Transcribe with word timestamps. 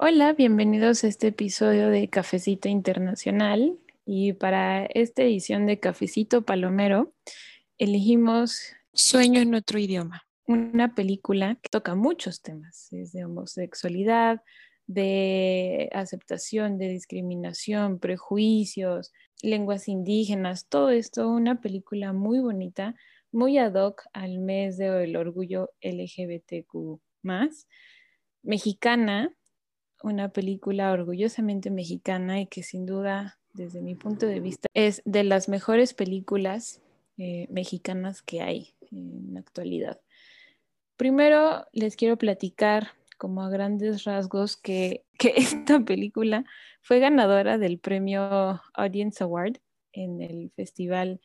Hola, 0.00 0.32
bienvenidos 0.32 1.02
a 1.02 1.08
este 1.08 1.26
episodio 1.26 1.88
de 1.88 2.08
Cafecito 2.08 2.68
Internacional. 2.68 3.76
Y 4.06 4.32
para 4.32 4.86
esta 4.86 5.24
edición 5.24 5.66
de 5.66 5.80
Cafecito 5.80 6.42
Palomero 6.42 7.12
elegimos 7.78 8.74
Sueño 8.92 9.40
en 9.40 9.56
otro 9.56 9.80
idioma, 9.80 10.24
una 10.46 10.94
película 10.94 11.58
que 11.60 11.68
toca 11.68 11.96
muchos 11.96 12.42
temas, 12.42 12.92
es 12.92 13.10
de 13.10 13.24
homosexualidad, 13.24 14.40
de 14.86 15.90
aceptación, 15.92 16.78
de 16.78 16.90
discriminación, 16.90 17.98
prejuicios, 17.98 19.12
lenguas 19.42 19.88
indígenas, 19.88 20.68
todo 20.68 20.90
esto, 20.90 21.28
una 21.28 21.60
película 21.60 22.12
muy 22.12 22.38
bonita, 22.38 22.94
muy 23.32 23.58
ad 23.58 23.74
hoc 23.74 24.04
al 24.12 24.38
mes 24.38 24.76
del 24.76 25.16
orgullo 25.16 25.72
LGBTQ 25.82 27.00
mexicana, 28.44 29.34
una 30.02 30.30
película 30.30 30.92
orgullosamente 30.92 31.70
mexicana 31.70 32.40
y 32.40 32.46
que 32.46 32.62
sin 32.62 32.86
duda, 32.86 33.38
desde 33.52 33.80
mi 33.80 33.94
punto 33.94 34.26
de 34.26 34.40
vista, 34.40 34.68
es 34.74 35.02
de 35.04 35.24
las 35.24 35.48
mejores 35.48 35.94
películas 35.94 36.80
eh, 37.16 37.46
mexicanas 37.50 38.22
que 38.22 38.42
hay 38.42 38.74
en 38.90 39.34
la 39.34 39.40
actualidad. 39.40 40.00
Primero 40.96 41.66
les 41.72 41.96
quiero 41.96 42.16
platicar 42.16 42.88
como 43.18 43.42
a 43.42 43.50
grandes 43.50 44.04
rasgos 44.04 44.56
que, 44.56 45.04
que 45.18 45.34
esta 45.36 45.80
película 45.80 46.44
fue 46.80 47.00
ganadora 47.00 47.58
del 47.58 47.78
premio 47.78 48.60
Audience 48.74 49.22
Award 49.22 49.58
en 49.92 50.22
el 50.22 50.50
Festival 50.54 51.20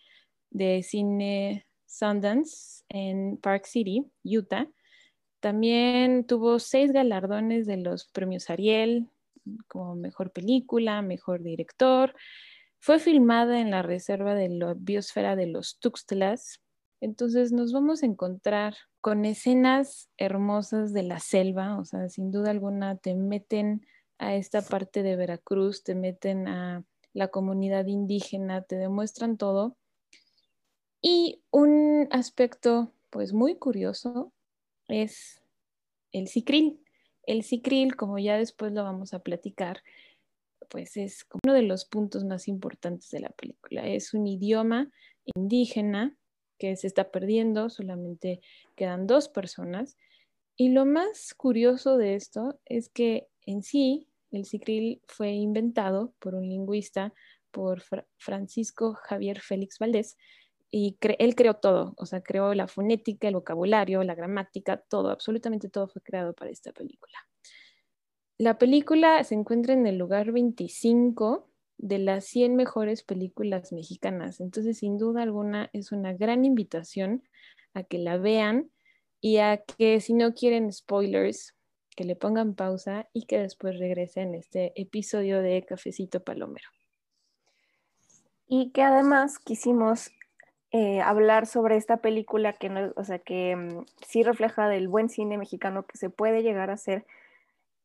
de 0.50 0.84
Cine 0.84 1.66
Sundance 1.86 2.84
en 2.90 3.38
Park 3.38 3.66
City, 3.66 4.06
Utah. 4.24 4.68
También 5.44 6.24
tuvo 6.24 6.58
seis 6.58 6.94
galardones 6.94 7.68
de 7.68 7.76
los 7.76 8.06
premios 8.06 8.50
Ariel, 8.50 9.10
como 9.68 9.94
mejor 9.94 10.32
película, 10.32 11.02
mejor 11.02 11.44
director. 11.44 12.16
Fue 12.80 12.98
filmada 12.98 13.60
en 13.60 13.70
la 13.70 13.82
reserva 13.82 14.36
de 14.36 14.48
la 14.48 14.74
biosfera 14.74 15.36
de 15.36 15.48
los 15.48 15.80
Tuxtlas, 15.80 16.62
entonces 17.02 17.52
nos 17.52 17.74
vamos 17.74 18.04
a 18.04 18.06
encontrar 18.06 18.78
con 19.02 19.26
escenas 19.26 20.10
hermosas 20.16 20.94
de 20.94 21.04
la 21.04 21.20
selva, 21.20 21.78
o 21.78 21.84
sea, 21.84 22.08
sin 22.08 22.32
duda 22.32 22.50
alguna 22.52 22.96
te 22.96 23.14
meten 23.14 23.86
a 24.20 24.36
esta 24.36 24.62
parte 24.62 25.04
de 25.04 25.18
Veracruz, 25.18 25.84
te 25.84 25.94
meten 25.94 26.48
a 26.48 26.86
la 27.12 27.28
comunidad 27.28 27.88
indígena, 27.88 28.62
te 28.62 28.78
demuestran 28.78 29.36
todo. 29.36 29.76
Y 31.02 31.42
un 31.52 32.08
aspecto 32.12 32.94
pues 33.10 33.34
muy 33.34 33.56
curioso 33.58 34.32
es 34.88 35.42
el 36.12 36.28
cicril. 36.28 36.80
El 37.26 37.44
cicril, 37.44 37.96
como 37.96 38.20
ya 38.20 38.38
después 38.38 38.72
lo 38.74 38.84
vamos 38.84 39.14
a 39.14 39.20
platicar, 39.20 39.82
pues 40.70 40.98
es 40.98 41.26
uno 41.44 41.54
de 41.54 41.62
los 41.62 41.86
puntos 41.86 42.24
más 42.26 42.48
importantes 42.48 43.10
de 43.12 43.20
la 43.20 43.30
película. 43.30 43.88
Es 43.88 44.14
un 44.14 44.28
idioma 44.28 44.92
indígena 45.36 46.18
que 46.58 46.76
se 46.76 46.88
está 46.88 47.12
perdiendo, 47.12 47.70
solamente 47.70 48.42
quedan 48.76 49.08
dos 49.08 49.30
personas. 49.30 49.98
Y 50.56 50.70
lo 50.70 50.86
más 50.86 51.34
curioso 51.34 51.98
de 51.98 52.16
esto 52.16 52.60
es 52.66 52.90
que 52.90 53.28
en 53.46 53.64
sí 53.64 54.08
el 54.32 54.46
cicril 54.46 55.02
fue 55.08 55.32
inventado 55.32 56.14
por 56.20 56.36
un 56.36 56.48
lingüista, 56.48 57.14
por 57.52 57.84
Francisco 58.18 58.94
Javier 58.94 59.40
Félix 59.40 59.78
Valdés, 59.78 60.18
y 60.76 60.98
él 61.20 61.36
creó 61.36 61.54
todo, 61.54 61.94
o 61.98 62.08
sea, 62.08 62.24
creó 62.24 62.56
la 62.56 62.68
fonética, 62.68 63.28
el 63.28 63.36
vocabulario, 63.36 64.02
la 64.02 64.16
gramática, 64.16 64.78
todo, 64.78 65.12
absolutamente 65.12 65.70
todo 65.70 65.88
fue 65.88 66.02
creado 66.02 66.34
para 66.34 66.50
esta 66.50 66.72
película. 66.72 67.16
La 68.40 68.58
película 68.58 69.24
se 69.24 69.36
encuentra 69.36 69.76
en 69.76 69.86
el 69.86 70.00
lugar 70.00 70.32
25 70.32 71.48
de 71.78 72.00
las 72.00 72.26
100 72.26 72.56
mejores 72.56 73.04
películas 73.04 73.72
mexicanas. 73.72 74.40
Entonces, 74.40 74.80
sin 74.80 74.98
duda 74.98 75.22
alguna, 75.22 75.70
es 75.74 75.92
una 75.92 76.12
gran 76.14 76.44
invitación 76.44 77.22
a 77.76 77.84
que 77.84 78.00
la 78.00 78.18
vean 78.18 78.72
y 79.22 79.38
a 79.38 79.64
que 79.64 80.02
si 80.02 80.16
no 80.16 80.34
quieren 80.34 80.74
spoilers, 80.74 81.54
que 81.96 82.04
le 82.04 82.16
pongan 82.16 82.56
pausa 82.56 83.08
y 83.14 83.28
que 83.28 83.38
después 83.38 83.78
regresen 83.78 84.34
este 84.34 84.74
episodio 84.76 85.44
de 85.44 85.64
Cafecito 85.68 86.24
Palomero. 86.24 86.68
Y 88.48 88.72
que 88.72 88.82
además 88.82 89.38
quisimos 89.38 90.10
eh, 90.74 91.02
hablar 91.02 91.46
sobre 91.46 91.78
esta 91.78 91.98
película 91.98 92.52
que, 92.52 92.68
no, 92.68 92.92
o 92.98 93.04
sea, 93.06 93.20
que 93.20 93.56
mm, 93.56 93.86
sí 94.06 94.24
refleja 94.24 94.68
del 94.68 94.90
buen 94.90 95.08
cine 95.08 95.38
mexicano 95.38 95.86
que 95.86 95.98
se 95.98 96.10
puede 96.10 96.44
llegar 96.44 96.70
a 96.70 96.74
hacer 96.74 97.06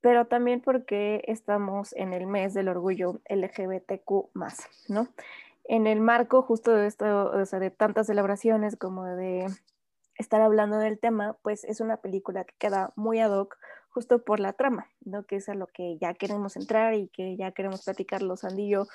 pero 0.00 0.26
también 0.26 0.60
porque 0.60 1.22
estamos 1.26 1.93
en 1.94 2.12
el 2.12 2.26
mes 2.26 2.54
del 2.54 2.69
orgullo 2.69 3.21
LGBTQ 3.28 4.31
¿no? 4.88 5.09
En 5.65 5.87
el 5.87 6.00
marco 6.00 6.43
justo 6.43 6.72
de 6.72 6.87
esto, 6.87 7.31
o 7.31 7.44
sea, 7.44 7.59
de 7.59 7.71
tantas 7.71 8.06
celebraciones 8.06 8.76
como 8.76 9.05
de 9.05 9.47
estar 10.16 10.41
hablando 10.41 10.78
del 10.78 10.99
tema, 10.99 11.37
pues 11.43 11.65
es 11.65 11.81
una 11.81 11.99
película 11.99 12.44
que 12.44 12.55
queda 12.59 12.93
muy 12.97 13.20
ad 13.20 13.32
hoc 13.32 13.59
justo 13.91 14.25
por 14.25 14.41
la 14.41 14.53
trama, 14.53 14.88
¿no? 15.05 15.25
Que 15.25 15.37
es 15.37 15.49
a 15.49 15.55
lo 15.55 15.66
que 15.66 15.99
ya 15.99 16.15
queremos 16.15 16.56
entrar 16.56 16.94
y 16.94 17.09
que 17.09 17.37
ya 17.37 17.53
queremos 17.53 17.84
platicar 17.84 18.22
los 18.22 18.44
Andillo, 18.44 18.87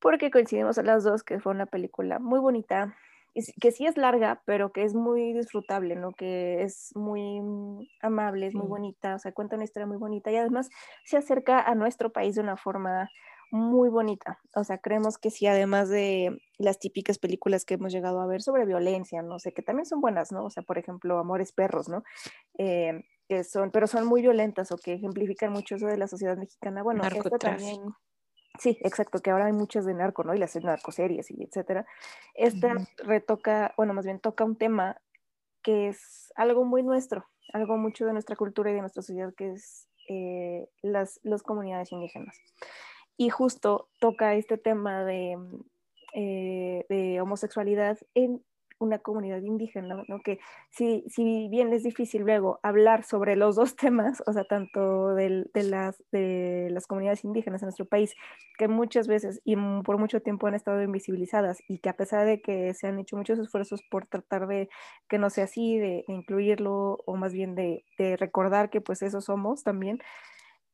porque 0.00 0.30
coincidimos 0.30 0.76
a 0.78 0.82
las 0.82 1.04
dos 1.04 1.22
que 1.22 1.40
fue 1.40 1.52
una 1.52 1.66
película 1.66 2.18
muy 2.18 2.40
bonita, 2.40 2.94
que 3.60 3.72
sí 3.72 3.86
es 3.86 3.96
larga, 3.96 4.42
pero 4.44 4.72
que 4.72 4.84
es 4.84 4.94
muy 4.94 5.32
disfrutable, 5.32 5.96
¿no? 5.96 6.12
Que 6.12 6.62
es 6.62 6.90
muy 6.94 7.40
mm, 7.40 7.86
amable, 8.00 8.46
es 8.46 8.54
muy 8.54 8.66
bonita, 8.66 9.14
o 9.14 9.18
sea, 9.18 9.32
cuenta 9.32 9.56
una 9.56 9.64
historia 9.64 9.86
muy 9.86 9.96
bonita 9.96 10.30
y 10.30 10.36
además 10.36 10.68
se 11.04 11.16
acerca 11.16 11.60
a 11.60 11.74
nuestro 11.74 12.12
país 12.12 12.34
de 12.34 12.42
una 12.42 12.56
forma 12.56 13.08
muy 13.50 13.90
bonita. 13.90 14.40
O 14.54 14.64
sea, 14.64 14.78
creemos 14.78 15.18
que 15.18 15.30
sí, 15.30 15.46
además 15.46 15.88
de 15.88 16.40
las 16.58 16.78
típicas 16.78 17.18
películas 17.18 17.64
que 17.64 17.74
hemos 17.74 17.92
llegado 17.92 18.20
a 18.20 18.26
ver 18.26 18.42
sobre 18.42 18.64
violencia, 18.64 19.22
no 19.22 19.38
sé, 19.38 19.52
que 19.52 19.62
también 19.62 19.86
son 19.86 20.00
buenas, 20.00 20.32
¿no? 20.32 20.44
O 20.44 20.50
sea, 20.50 20.62
por 20.62 20.78
ejemplo, 20.78 21.18
Amores 21.18 21.52
Perros, 21.52 21.88
¿no? 21.88 22.02
Eh, 22.58 23.04
que 23.28 23.44
son, 23.44 23.70
pero 23.70 23.86
son 23.86 24.06
muy 24.06 24.22
violentas 24.22 24.72
o 24.72 24.76
que 24.78 24.94
ejemplifican 24.94 25.52
mucho 25.52 25.76
eso 25.76 25.86
de 25.86 25.98
la 25.98 26.08
sociedad 26.08 26.36
mexicana. 26.36 26.82
Bueno, 26.82 27.02
esto 27.04 27.38
también 27.38 27.80
Sí, 28.58 28.78
exacto, 28.82 29.20
que 29.20 29.30
ahora 29.30 29.46
hay 29.46 29.52
muchas 29.52 29.86
de 29.86 29.94
narco, 29.94 30.24
¿no? 30.24 30.34
Y 30.34 30.38
las 30.38 30.54
narcoseries 30.56 31.30
y 31.30 31.42
etcétera. 31.42 31.86
Esta 32.34 32.74
retoca, 32.98 33.72
bueno, 33.76 33.94
más 33.94 34.04
bien 34.04 34.20
toca 34.20 34.44
un 34.44 34.56
tema 34.56 35.00
que 35.62 35.88
es 35.88 36.32
algo 36.36 36.64
muy 36.64 36.82
nuestro, 36.82 37.26
algo 37.52 37.76
mucho 37.76 38.04
de 38.04 38.12
nuestra 38.12 38.36
cultura 38.36 38.70
y 38.70 38.74
de 38.74 38.80
nuestra 38.80 39.02
sociedad, 39.02 39.32
que 39.34 39.52
es 39.52 39.88
eh, 40.08 40.68
las, 40.82 41.20
las, 41.22 41.42
comunidades 41.42 41.92
indígenas. 41.92 42.36
Y 43.16 43.30
justo 43.30 43.88
toca 44.00 44.34
este 44.34 44.58
tema 44.58 45.04
de, 45.04 45.38
eh, 46.14 46.84
de 46.88 47.20
homosexualidad 47.20 47.98
en 48.14 48.44
una 48.82 48.98
comunidad 48.98 49.40
indígena, 49.42 50.02
¿no? 50.08 50.20
Que 50.20 50.38
si, 50.70 51.04
si 51.08 51.48
bien 51.48 51.72
es 51.72 51.82
difícil 51.82 52.22
luego 52.22 52.58
hablar 52.62 53.04
sobre 53.04 53.36
los 53.36 53.56
dos 53.56 53.76
temas, 53.76 54.22
o 54.26 54.32
sea, 54.32 54.44
tanto 54.44 55.14
de, 55.14 55.48
las, 55.54 56.02
de 56.10 56.68
las 56.70 56.86
comunidades 56.86 57.24
indígenas 57.24 57.62
en 57.62 57.66
nuestro 57.66 57.86
país, 57.86 58.14
que 58.58 58.68
muchas 58.68 59.06
veces 59.06 59.40
y 59.44 59.56
por 59.84 59.98
mucho 59.98 60.20
tiempo 60.20 60.46
han 60.46 60.54
estado 60.54 60.82
invisibilizadas 60.82 61.62
y 61.68 61.78
que 61.78 61.88
a 61.88 61.96
pesar 61.96 62.26
de 62.26 62.40
que 62.42 62.74
se 62.74 62.88
han 62.88 62.98
hecho 62.98 63.16
muchos 63.16 63.38
esfuerzos 63.38 63.82
por 63.90 64.06
tratar 64.06 64.46
de 64.46 64.68
que 65.08 65.18
no 65.18 65.30
sea 65.30 65.44
así, 65.44 65.78
de, 65.78 66.04
incluirlo 66.08 67.02
o 67.06 67.16
más 67.16 67.32
bien 67.32 67.54
de, 67.54 67.84
de, 67.98 68.16
recordar 68.16 68.70
que 68.70 68.80
pues 68.80 69.02
eso 69.02 69.20
somos 69.20 69.62
también, 69.62 70.00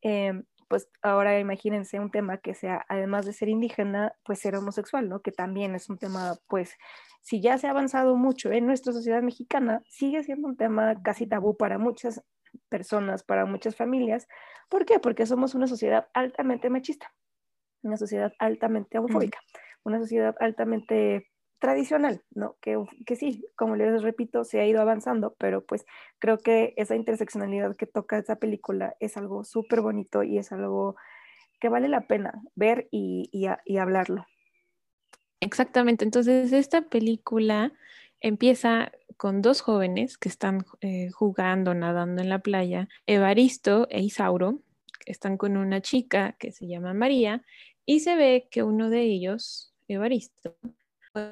eh, 0.03 0.43
pues 0.69 0.89
ahora 1.03 1.39
imagínense 1.41 1.99
un 1.99 2.11
tema 2.11 2.39
que 2.39 2.55
sea, 2.55 2.85
además 2.89 3.27
de 3.27 3.33
ser 3.33 3.49
indígena, 3.49 4.13
pues 4.25 4.39
ser 4.41 4.55
homosexual, 4.57 5.09
¿no? 5.09 5.21
Que 5.21 5.33
también 5.33 5.75
es 5.75 5.89
un 5.89 5.99
tema, 5.99 6.37
pues, 6.47 6.77
si 7.23 7.41
ya 7.41 7.59
se 7.59 7.67
ha 7.67 7.71
avanzado 7.71 8.17
mucho 8.17 8.53
en 8.53 8.67
nuestra 8.67 8.93
sociedad 8.93 9.23
mexicana, 9.23 9.83
sigue 9.89 10.23
siendo 10.23 10.49
un 10.49 10.57
tema 10.57 11.03
casi 11.03 11.27
tabú 11.27 11.57
para 11.57 11.79
muchas 11.79 12.23
personas, 12.69 13.23
para 13.23 13.47
muchas 13.47 13.77
familias. 13.77 14.29
¿Por 14.69 14.85
qué? 14.85 14.99
Porque 14.99 15.27
somos 15.27 15.55
una 15.55 15.67
sociedad 15.67 16.09
altamente 16.15 16.71
machista, 16.71 17.13
una 17.83 17.97
sociedad 17.97 18.33
altamente 18.39 18.99
homofóbica, 18.99 19.41
una 19.85 19.99
sociedad 19.99 20.37
altamente 20.41 21.31
tradicional, 21.59 22.23
¿no? 22.35 22.57
Que, 22.61 22.83
que 23.07 23.17
sí, 23.17 23.45
como 23.57 23.77
les 23.77 24.03
repito, 24.03 24.45
se 24.45 24.61
ha 24.61 24.67
ido 24.67 24.81
avanzando, 24.81 25.35
pero 25.39 25.65
pues 25.65 25.85
creo 26.19 26.39
que 26.39 26.75
esa 26.77 26.95
interseccionalidad 26.95 27.77
que 27.77 27.87
toca 27.87 28.19
esa 28.19 28.37
película 28.37 28.97
es 29.01 29.17
algo 29.17 29.45
súper 29.45 29.81
bonito 29.81 30.23
y 30.23 30.39
es 30.39 30.53
algo 30.53 30.97
que 31.61 31.69
vale 31.69 31.89
la 31.89 32.07
pena 32.07 32.41
ver 32.55 32.89
y, 32.91 33.29
y, 33.33 33.77
hablarlo. 33.77 34.27
Exactamente, 35.41 36.05
entonces 36.05 36.53
esta 36.53 36.83
película 36.83 37.73
empieza 38.21 38.93
con 39.17 39.43
dos 39.43 39.61
jóvenes 39.61 40.19
que 40.19 40.29
están 40.29 40.65
eh, 40.81 41.11
jugando, 41.11 41.75
nadando 41.75 42.23
en 42.23 42.29
la 42.29 42.39
playa, 42.41 42.89
Evaristo 43.07 43.89
e 43.91 44.03
Isauro, 44.03 44.61
están 45.07 45.37
con 45.37 45.57
una 45.57 45.81
chica 45.81 46.37
que 46.39 46.53
se 46.53 46.67
llama 46.69 46.95
María 46.95 47.43
y 47.85 48.01
se 48.01 48.17
ve 48.17 48.49
que 48.51 48.63
uno 48.63 48.91
de 48.91 49.03
ellos, 49.03 49.73
Evaristo, 49.89 50.57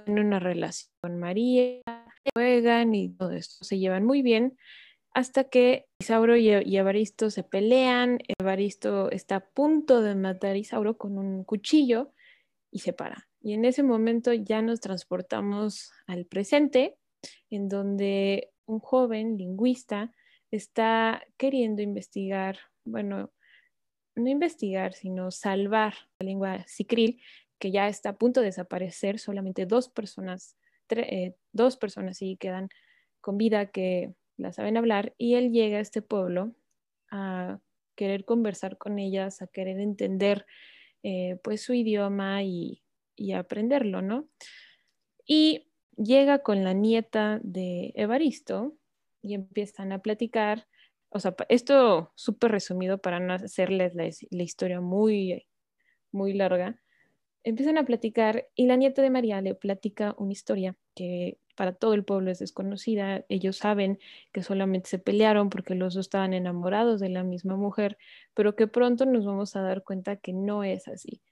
tiene 0.05 0.21
una 0.21 0.39
relación 0.39 0.91
con 1.01 1.19
María, 1.19 1.83
juegan 2.35 2.95
y 2.95 3.11
todo 3.11 3.31
esto, 3.31 3.65
se 3.65 3.79
llevan 3.79 4.05
muy 4.05 4.23
bien 4.23 4.57
hasta 5.17 5.45
que 5.45 5.87
Isauro 5.99 6.37
y, 6.37 6.51
Evaristo 6.51 7.31
se 7.31 7.43
pelean, 7.43 8.19
Evaristo 8.39 9.11
está 9.11 9.37
a 9.37 9.47
punto 9.47 10.03
de 10.03 10.15
matar 10.15 10.51
a 10.51 10.59
Isauro 10.59 10.99
con 10.99 11.17
un 11.17 11.43
cuchillo 11.43 12.13
y 12.71 12.81
se 12.81 12.93
para. 12.93 13.27
Y 13.41 13.55
en 13.55 13.65
ese 13.65 13.83
momento 13.83 14.35
ya 14.35 14.61
nos 14.61 14.83
transportamos 14.83 15.91
al 16.07 16.27
presente, 16.27 16.99
en 17.49 17.71
donde 17.71 18.51
un 18.67 18.79
joven 18.79 19.39
lingüista 19.39 20.13
está 20.51 21.25
queriendo 21.39 21.81
investigar, 21.81 22.59
bueno, 22.85 23.33
no 24.17 24.29
investigar, 24.29 24.93
sino 24.93 25.31
salvar 25.31 25.95
la 26.19 26.27
lengua 26.27 26.65
sicril, 26.67 27.23
que 27.59 27.71
ya 27.71 27.89
está 27.89 28.11
a 28.11 28.17
punto 28.17 28.41
de 28.41 28.47
desaparecer, 28.47 29.19
solamente 29.19 29.67
dos 29.67 29.89
personas, 29.89 30.57
eh, 30.91 31.35
dos 31.53 31.77
personas 31.77 32.19
sí 32.19 32.37
quedan 32.39 32.69
con 33.21 33.39
vida 33.39 33.67
que 33.67 34.15
la 34.37 34.53
saben 34.53 34.77
hablar, 34.77 35.15
y 35.19 35.35
él 35.35 35.53
llega 35.53 35.79
a 35.79 35.81
este 35.81 36.03
pueblo 36.03 36.55
a 37.11 37.59
querer 37.95 38.25
conversar 38.25 38.79
con 38.79 38.99
ellas, 38.99 39.43
a 39.43 39.47
querer 39.47 39.81
entender 39.81 40.47
eh, 41.03 41.39
pues 41.43 41.63
su 41.63 41.73
idioma 41.73 42.43
y, 42.43 42.83
y 43.17 43.33
aprenderlo, 43.33 44.03
¿no? 44.03 44.29
Y 45.27 45.69
llega 45.97 46.41
con 46.41 46.63
la 46.63 46.73
nieta 46.73 47.41
de 47.43 47.93
Evaristo 47.97 48.77
y 49.23 49.35
empiezan 49.35 49.93
a 49.93 50.01
platicar. 50.01 50.69
O 51.09 51.19
sea, 51.19 51.35
esto 51.49 52.13
súper 52.15 52.53
resumido 52.53 52.99
para 52.99 53.19
no 53.19 53.35
hacerles 53.35 53.95
la, 53.95 54.09
la, 54.31 54.43
historia 54.43 54.81
muy, 54.81 55.47
muy 56.13 56.35
larga. 56.35 56.81
Empiezan 57.47 57.79
a 57.79 57.85
platicar 57.85 58.49
y 58.57 58.67
la 58.67 58.75
nieta 58.75 59.03
de 59.03 59.11
María 59.11 59.41
le 59.41 59.55
platica 59.55 60.17
una 60.19 60.33
historia 60.33 60.75
que 60.97 61.39
para 61.55 61.73
todo 61.73 61.95
el 61.95 62.05
pueblo 62.05 62.33
es 62.33 62.41
desconocida. 62.41 63.25
Ellos 63.29 63.59
saben 63.59 64.01
que 64.33 64.43
solamente 64.43 64.91
se 64.91 64.99
pelearon 64.99 65.49
porque 65.49 65.77
los 65.77 65.95
dos 65.95 66.07
estaban 66.07 66.35
enamorados 66.35 66.99
de 66.99 67.09
la 67.09 67.23
misma 67.23 67.55
mujer, 67.55 67.99
pero 68.35 68.57
que 68.57 68.67
pronto 68.67 69.07
nos 69.07 69.25
vamos 69.25 69.55
a 69.55 69.63
dar 69.63 69.85
cuenta 69.85 70.17
que 70.17 70.33
no 70.33 70.65
es 70.65 70.89
así, 70.89 71.23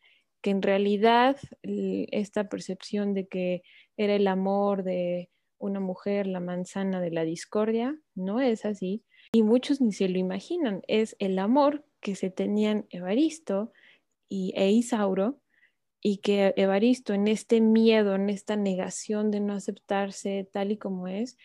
que 0.40 0.50
en 0.50 0.62
realidad 0.62 1.37
esta 1.64 2.49
percepción 2.49 3.12
de 3.12 3.26
que 3.26 3.64
era 3.96 4.14
el 4.14 4.28
amor 4.28 4.84
de 4.84 5.31
una 5.58 5.81
mujer 5.81 6.28
la 6.28 6.38
manzana 6.38 7.00
de 7.00 7.11
la 7.11 7.25
discordia, 7.25 7.99
no 8.14 8.40
es 8.40 8.64
así, 8.64 9.02
y 9.32 9.43
muchos 9.43 9.81
ni 9.81 9.90
se 9.90 10.08
lo 10.08 10.19
imaginan, 10.20 10.82
es 10.87 11.16
el 11.19 11.40
amor 11.40 11.84
que 12.00 12.14
se 12.14 12.31
tenían 12.31 12.87
Evaristo 12.90 13.72
y, 14.28 14.52
e 14.55 14.70
Isauro 14.70 15.40
y 16.06 16.18
que 16.18 16.52
Evaristo 16.58 17.14
en 17.14 17.28
este 17.28 17.62
miedo, 17.62 18.14
en 18.14 18.28
esta 18.28 18.56
negación 18.56 19.30
de 19.30 19.40
no 19.40 19.54
aceptarse 19.54 20.46
tal 20.52 20.70
y 20.70 20.76
como 20.76 21.08
es, 21.08 21.38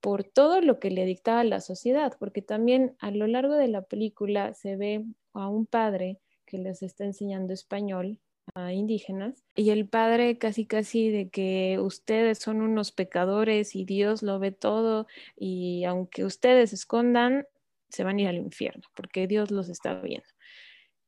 por 0.00 0.22
todo 0.22 0.60
lo 0.60 0.78
que 0.78 0.92
le 0.92 1.04
dictaba 1.04 1.42
la 1.42 1.60
sociedad, 1.60 2.16
porque 2.20 2.40
también 2.40 2.94
a 3.00 3.10
lo 3.10 3.26
largo 3.26 3.54
de 3.54 3.66
la 3.66 3.82
película 3.82 4.54
se 4.54 4.76
ve 4.76 5.04
a 5.32 5.48
un 5.48 5.66
padre 5.66 6.20
que 6.46 6.56
les 6.56 6.84
está 6.84 7.04
enseñando 7.04 7.52
español 7.52 8.20
a 8.54 8.72
indígenas 8.72 9.42
y 9.56 9.70
el 9.70 9.88
padre 9.88 10.38
casi 10.38 10.66
casi 10.66 11.10
de 11.10 11.28
que 11.28 11.78
ustedes 11.80 12.38
son 12.38 12.62
unos 12.62 12.92
pecadores 12.92 13.74
y 13.74 13.84
Dios 13.84 14.22
lo 14.22 14.38
ve 14.38 14.52
todo 14.52 15.08
y 15.36 15.82
aunque 15.82 16.24
ustedes 16.24 16.72
escondan, 16.72 17.44
se 17.88 18.04
van 18.04 18.18
a 18.18 18.22
ir 18.22 18.28
al 18.28 18.36
infierno 18.36 18.84
porque 18.94 19.26
Dios 19.26 19.50
los 19.50 19.68
está 19.68 20.00
viendo. 20.00 20.28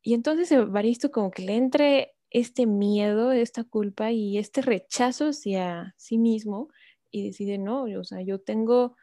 Y 0.01 0.15
entonces 0.15 0.51
Evaristo 0.51 1.11
como 1.11 1.31
que 1.31 1.43
le 1.43 1.55
entre 1.55 2.13
este 2.33 2.65
miedo, 2.65 3.31
esta 3.31 3.63
culpa 3.63 4.11
y 4.11 4.37
este 4.39 4.61
rechazo 4.61 5.27
hacia 5.27 5.93
sí 5.97 6.17
mismo 6.17 6.67
y 7.11 7.27
decide, 7.27 7.59
no, 7.59 7.83
o 7.83 8.03
sea, 8.03 8.21
yo 8.21 8.39
tengo 8.39 8.95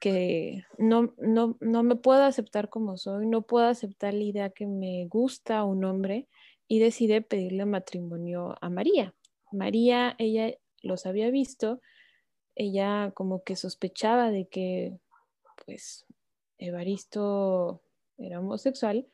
que, 0.00 0.64
no, 0.78 1.14
no, 1.18 1.56
no 1.60 1.82
me 1.82 1.96
puedo 1.96 2.22
aceptar 2.22 2.70
como 2.70 2.96
soy, 2.96 3.26
no 3.26 3.42
puedo 3.42 3.66
aceptar 3.66 4.14
la 4.14 4.22
idea 4.22 4.50
que 4.50 4.66
me 4.66 5.06
gusta 5.08 5.64
un 5.64 5.84
hombre 5.84 6.28
y 6.68 6.78
decide 6.78 7.22
pedirle 7.22 7.66
matrimonio 7.66 8.54
a 8.60 8.70
María. 8.70 9.14
María, 9.50 10.14
ella 10.18 10.54
los 10.80 11.06
había 11.06 11.30
visto, 11.30 11.80
ella 12.54 13.10
como 13.14 13.42
que 13.42 13.56
sospechaba 13.56 14.30
de 14.30 14.46
que, 14.46 14.96
pues, 15.66 16.06
Evaristo 16.58 17.82
era 18.16 18.38
homosexual, 18.38 19.08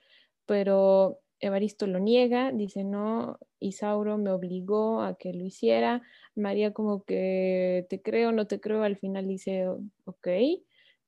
pero 0.45 1.21
Evaristo 1.41 1.87
lo 1.87 1.99
niega, 1.99 2.53
dice 2.53 2.85
no, 2.85 3.39
Isauro 3.59 4.19
me 4.19 4.31
obligó 4.31 5.03
a 5.03 5.17
que 5.17 5.33
lo 5.33 5.45
hiciera, 5.45 6.03
María 6.35 6.73
como 6.73 7.05
que 7.05 7.87
te 7.89 8.03
creo, 8.03 8.33
no 8.33 8.47
te 8.47 8.61
creo, 8.61 8.83
al 8.83 8.97
final 8.97 9.27
dice 9.27 9.67
ok, 10.05 10.29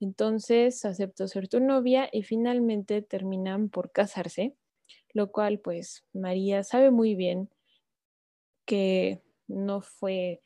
entonces 0.00 0.84
acepto 0.84 1.28
ser 1.28 1.48
tu 1.48 1.60
novia 1.60 2.08
y 2.10 2.22
finalmente 2.22 3.02
terminan 3.02 3.68
por 3.68 3.92
casarse, 3.92 4.54
lo 5.12 5.30
cual 5.30 5.58
pues 5.58 6.04
María 6.12 6.64
sabe 6.64 6.90
muy 6.90 7.14
bien 7.14 7.50
que 8.64 9.20
no 9.48 9.80
fue 9.80 10.40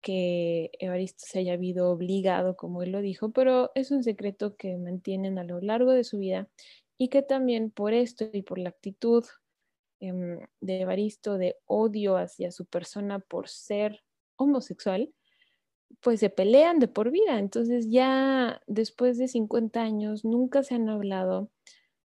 que 0.00 0.70
Evaristo 0.78 1.24
se 1.26 1.40
haya 1.40 1.54
habido 1.54 1.90
obligado, 1.90 2.56
como 2.56 2.82
él 2.82 2.92
lo 2.92 3.00
dijo, 3.00 3.30
pero 3.32 3.72
es 3.74 3.90
un 3.90 4.04
secreto 4.04 4.56
que 4.56 4.76
mantienen 4.76 5.38
a 5.38 5.44
lo 5.44 5.60
largo 5.60 5.90
de 5.90 6.04
su 6.04 6.18
vida 6.18 6.48
y 6.98 7.08
que 7.08 7.22
también 7.22 7.70
por 7.70 7.92
esto 7.92 8.26
y 8.32 8.42
por 8.42 8.58
la 8.58 8.70
actitud 8.70 9.24
em, 10.00 10.40
de 10.60 10.80
Evaristo 10.80 11.38
de 11.38 11.56
odio 11.66 12.16
hacia 12.16 12.50
su 12.52 12.66
persona 12.66 13.18
por 13.18 13.48
ser 13.48 14.02
homosexual, 14.36 15.12
pues 16.00 16.20
se 16.20 16.30
pelean 16.30 16.78
de 16.78 16.88
por 16.88 17.10
vida. 17.10 17.38
Entonces 17.38 17.88
ya 17.90 18.62
después 18.66 19.18
de 19.18 19.28
50 19.28 19.80
años 19.80 20.24
nunca 20.24 20.62
se 20.62 20.74
han 20.74 20.88
hablado, 20.88 21.50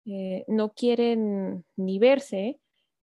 eh, 0.06 0.46
no 0.48 0.74
quieren 0.74 1.66
ni 1.76 2.00
verse. 2.00 2.60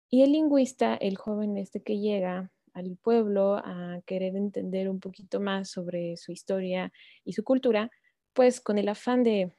Y 0.10 0.24
el 0.24 0.34
lingüista, 0.34 0.96
el 0.96 1.18
joven 1.18 1.58
este 1.58 1.82
que 1.82 2.00
llega 2.00 2.52
al 2.74 2.98
pueblo 2.98 3.56
a 3.56 4.02
querer 4.06 4.36
entender 4.36 4.90
un 4.90 5.00
poquito 5.00 5.40
más 5.40 5.70
sobre 5.70 6.18
su 6.18 6.32
historia 6.32 6.92
y 7.24 7.34
su 7.34 7.44
cultura, 7.44 7.90
pues 8.34 8.62
con 8.62 8.78
el 8.78 8.90
afán 8.90 9.24
de 9.24 9.54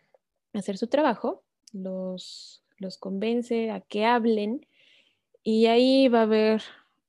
hacer 0.54 0.78
su 0.78 0.88
trabajo, 0.88 1.44
los, 1.72 2.62
los 2.78 2.98
convence 2.98 3.70
a 3.70 3.80
que 3.80 4.04
hablen 4.04 4.66
y 5.42 5.66
ahí 5.66 6.08
va 6.08 6.20
a 6.20 6.22
haber 6.22 6.62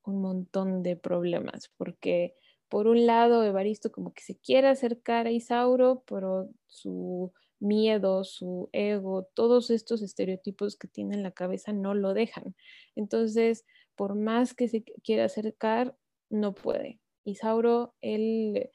un 0.06 0.22
montón 0.22 0.84
de 0.84 0.96
problemas, 0.96 1.72
porque 1.78 2.36
por 2.70 2.88
un 2.88 3.06
lado 3.06 3.44
Evaristo 3.44 3.92
como 3.92 4.14
que 4.14 4.24
se 4.24 4.38
quiere 4.38 4.68
acercar 4.68 5.28
a 5.28 5.32
Isauro, 5.32 6.04
pero 6.08 6.50
su 6.68 7.32
miedo, 7.60 8.24
su 8.24 8.70
ego, 8.74 9.30
todos 9.34 9.70
estos 9.70 10.02
estereotipos 10.02 10.76
que 10.76 10.88
tiene 10.88 11.16
en 11.16 11.24
la 11.24 11.32
cabeza 11.32 11.72
no 11.72 11.94
lo 11.94 12.14
dejan. 12.14 12.56
Entonces, 12.96 13.66
por 13.96 14.16
más 14.16 14.54
que 14.54 14.68
se 14.68 14.84
quiera 14.84 15.26
acercar, 15.26 15.96
no 16.30 16.54
puede. 16.54 17.00
Isauro, 17.24 17.94
él 18.02 18.72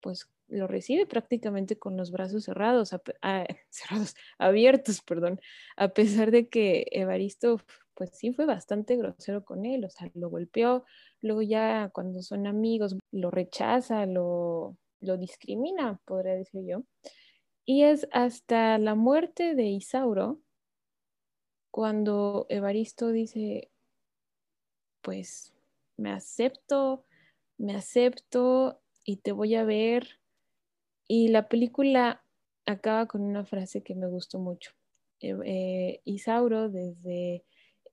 pues 0.00 0.28
lo 0.50 0.66
recibe 0.66 1.06
prácticamente 1.06 1.78
con 1.78 1.96
los 1.96 2.10
brazos 2.10 2.44
cerrados, 2.44 2.92
ah, 3.22 3.46
cerrados, 3.70 4.14
abiertos, 4.38 5.00
perdón, 5.02 5.40
a 5.76 5.88
pesar 5.88 6.30
de 6.30 6.48
que 6.48 6.86
Evaristo, 6.92 7.60
pues 7.94 8.10
sí 8.12 8.32
fue 8.32 8.46
bastante 8.46 8.96
grosero 8.96 9.44
con 9.44 9.64
él, 9.66 9.84
o 9.84 9.90
sea, 9.90 10.10
lo 10.14 10.30
golpeó, 10.30 10.84
luego 11.20 11.42
ya 11.42 11.90
cuando 11.92 12.22
son 12.22 12.46
amigos 12.46 12.96
lo 13.10 13.30
rechaza, 13.30 14.06
lo, 14.06 14.76
lo 15.00 15.16
discrimina, 15.16 16.00
podría 16.04 16.34
decir 16.34 16.62
yo. 16.66 16.82
Y 17.64 17.84
es 17.84 18.08
hasta 18.12 18.78
la 18.78 18.94
muerte 18.94 19.54
de 19.54 19.64
Isauro 19.64 20.40
cuando 21.70 22.46
Evaristo 22.48 23.08
dice, 23.12 23.70
pues 25.02 25.54
me 25.96 26.10
acepto, 26.10 27.04
me 27.58 27.76
acepto 27.76 28.80
y 29.04 29.18
te 29.18 29.32
voy 29.32 29.54
a 29.54 29.64
ver 29.64 30.19
y 31.12 31.26
la 31.26 31.48
película 31.48 32.24
acaba 32.66 33.06
con 33.06 33.22
una 33.22 33.44
frase 33.44 33.82
que 33.82 33.96
me 33.96 34.06
gustó 34.06 34.38
mucho. 34.38 34.70
Eh, 35.18 35.34
eh, 35.44 36.00
Isauro, 36.04 36.68
desde 36.68 37.44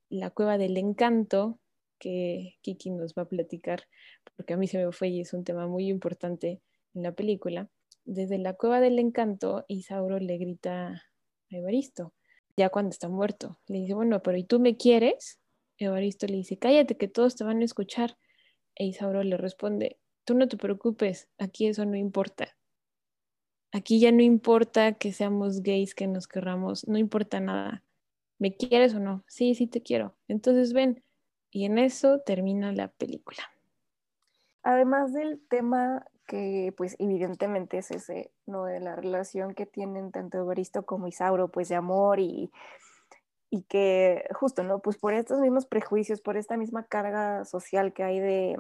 la 0.07 0.29
cueva 0.29 0.59
del 0.59 0.77
encanto, 0.77 1.59
que 1.97 2.59
Kiki 2.62 2.91
nos 2.91 3.15
va 3.15 3.24
a 3.24 3.27
platicar, 3.27 3.88
porque 4.36 4.53
a 4.53 4.57
mí 4.57 4.67
se 4.67 4.77
me 4.77 4.91
fue 4.91 5.07
y 5.07 5.21
es 5.21 5.33
un 5.33 5.43
tema 5.43 5.65
muy 5.65 5.89
importante 5.89 6.62
en 6.93 7.01
la 7.01 7.12
película. 7.12 7.71
Desde 8.05 8.38
la 8.38 8.53
cueva 8.53 8.81
del 8.81 9.00
encanto, 9.00 9.65
Isauro 9.67 10.19
le 10.19 10.38
grita 10.38 10.88
a 10.89 11.01
Evaristo, 11.50 12.13
ya 12.55 12.69
cuando 12.69 12.91
está 12.91 13.09
muerto. 13.09 13.57
Le 13.65 13.79
dice, 13.79 13.95
bueno, 13.95 14.21
pero 14.21 14.38
¿y 14.38 14.43
tú 14.43 14.59
me 14.59 14.77
quieres? 14.77 15.39
Evaristo 15.79 16.27
le 16.27 16.36
dice, 16.36 16.59
cállate 16.59 16.97
que 16.97 17.07
todos 17.07 17.36
te 17.36 17.43
van 17.43 17.62
a 17.62 17.65
escuchar. 17.65 18.15
E 18.75 18.86
Isauro 18.86 19.24
le 19.24 19.38
responde, 19.38 19.97
tú 20.24 20.36
no 20.36 20.47
te 20.47 20.57
preocupes, 20.57 21.29
aquí 21.39 21.65
eso 21.65 21.83
no 21.83 21.95
importa. 21.95 22.57
Aquí 23.71 24.00
ya 24.00 24.12
no 24.12 24.21
importa 24.21 24.93
que 24.93 25.12
seamos 25.12 25.62
gays, 25.62 25.93
que 25.93 26.07
nos 26.07 26.27
querramos, 26.27 26.88
no 26.88 26.97
importa 26.97 27.39
nada. 27.39 27.83
¿Me 28.39 28.55
quieres 28.55 28.93
o 28.93 29.00
no? 29.00 29.24
Sí, 29.27 29.55
sí 29.55 29.67
te 29.67 29.81
quiero. 29.81 30.15
Entonces 30.27 30.74
ven. 30.74 31.03
Y 31.51 31.65
en 31.65 31.77
eso 31.77 32.19
termina 32.19 32.71
la 32.71 32.89
película. 32.89 33.39
Además 34.63 35.13
del 35.13 35.41
tema 35.47 36.05
que 36.27 36.74
pues 36.75 36.95
evidentemente 37.00 37.77
es 37.77 37.89
ese, 37.89 38.31
¿no? 38.45 38.65
De 38.65 38.79
la 38.79 38.95
relación 38.95 39.53
que 39.53 39.65
tienen 39.65 40.12
tanto 40.12 40.38
Evaristo 40.38 40.86
como 40.86 41.07
Isauro, 41.07 41.47
pues 41.47 41.69
de 41.69 41.75
amor 41.75 42.19
y, 42.19 42.51
y 43.50 43.63
que 43.63 44.27
justo, 44.33 44.63
¿no? 44.63 44.79
Pues 44.79 44.97
por 44.97 45.13
estos 45.13 45.39
mismos 45.39 45.65
prejuicios, 45.65 46.21
por 46.21 46.36
esta 46.36 46.57
misma 46.57 46.86
carga 46.86 47.45
social 47.45 47.93
que 47.93 48.03
hay 48.03 48.19
de 48.19 48.57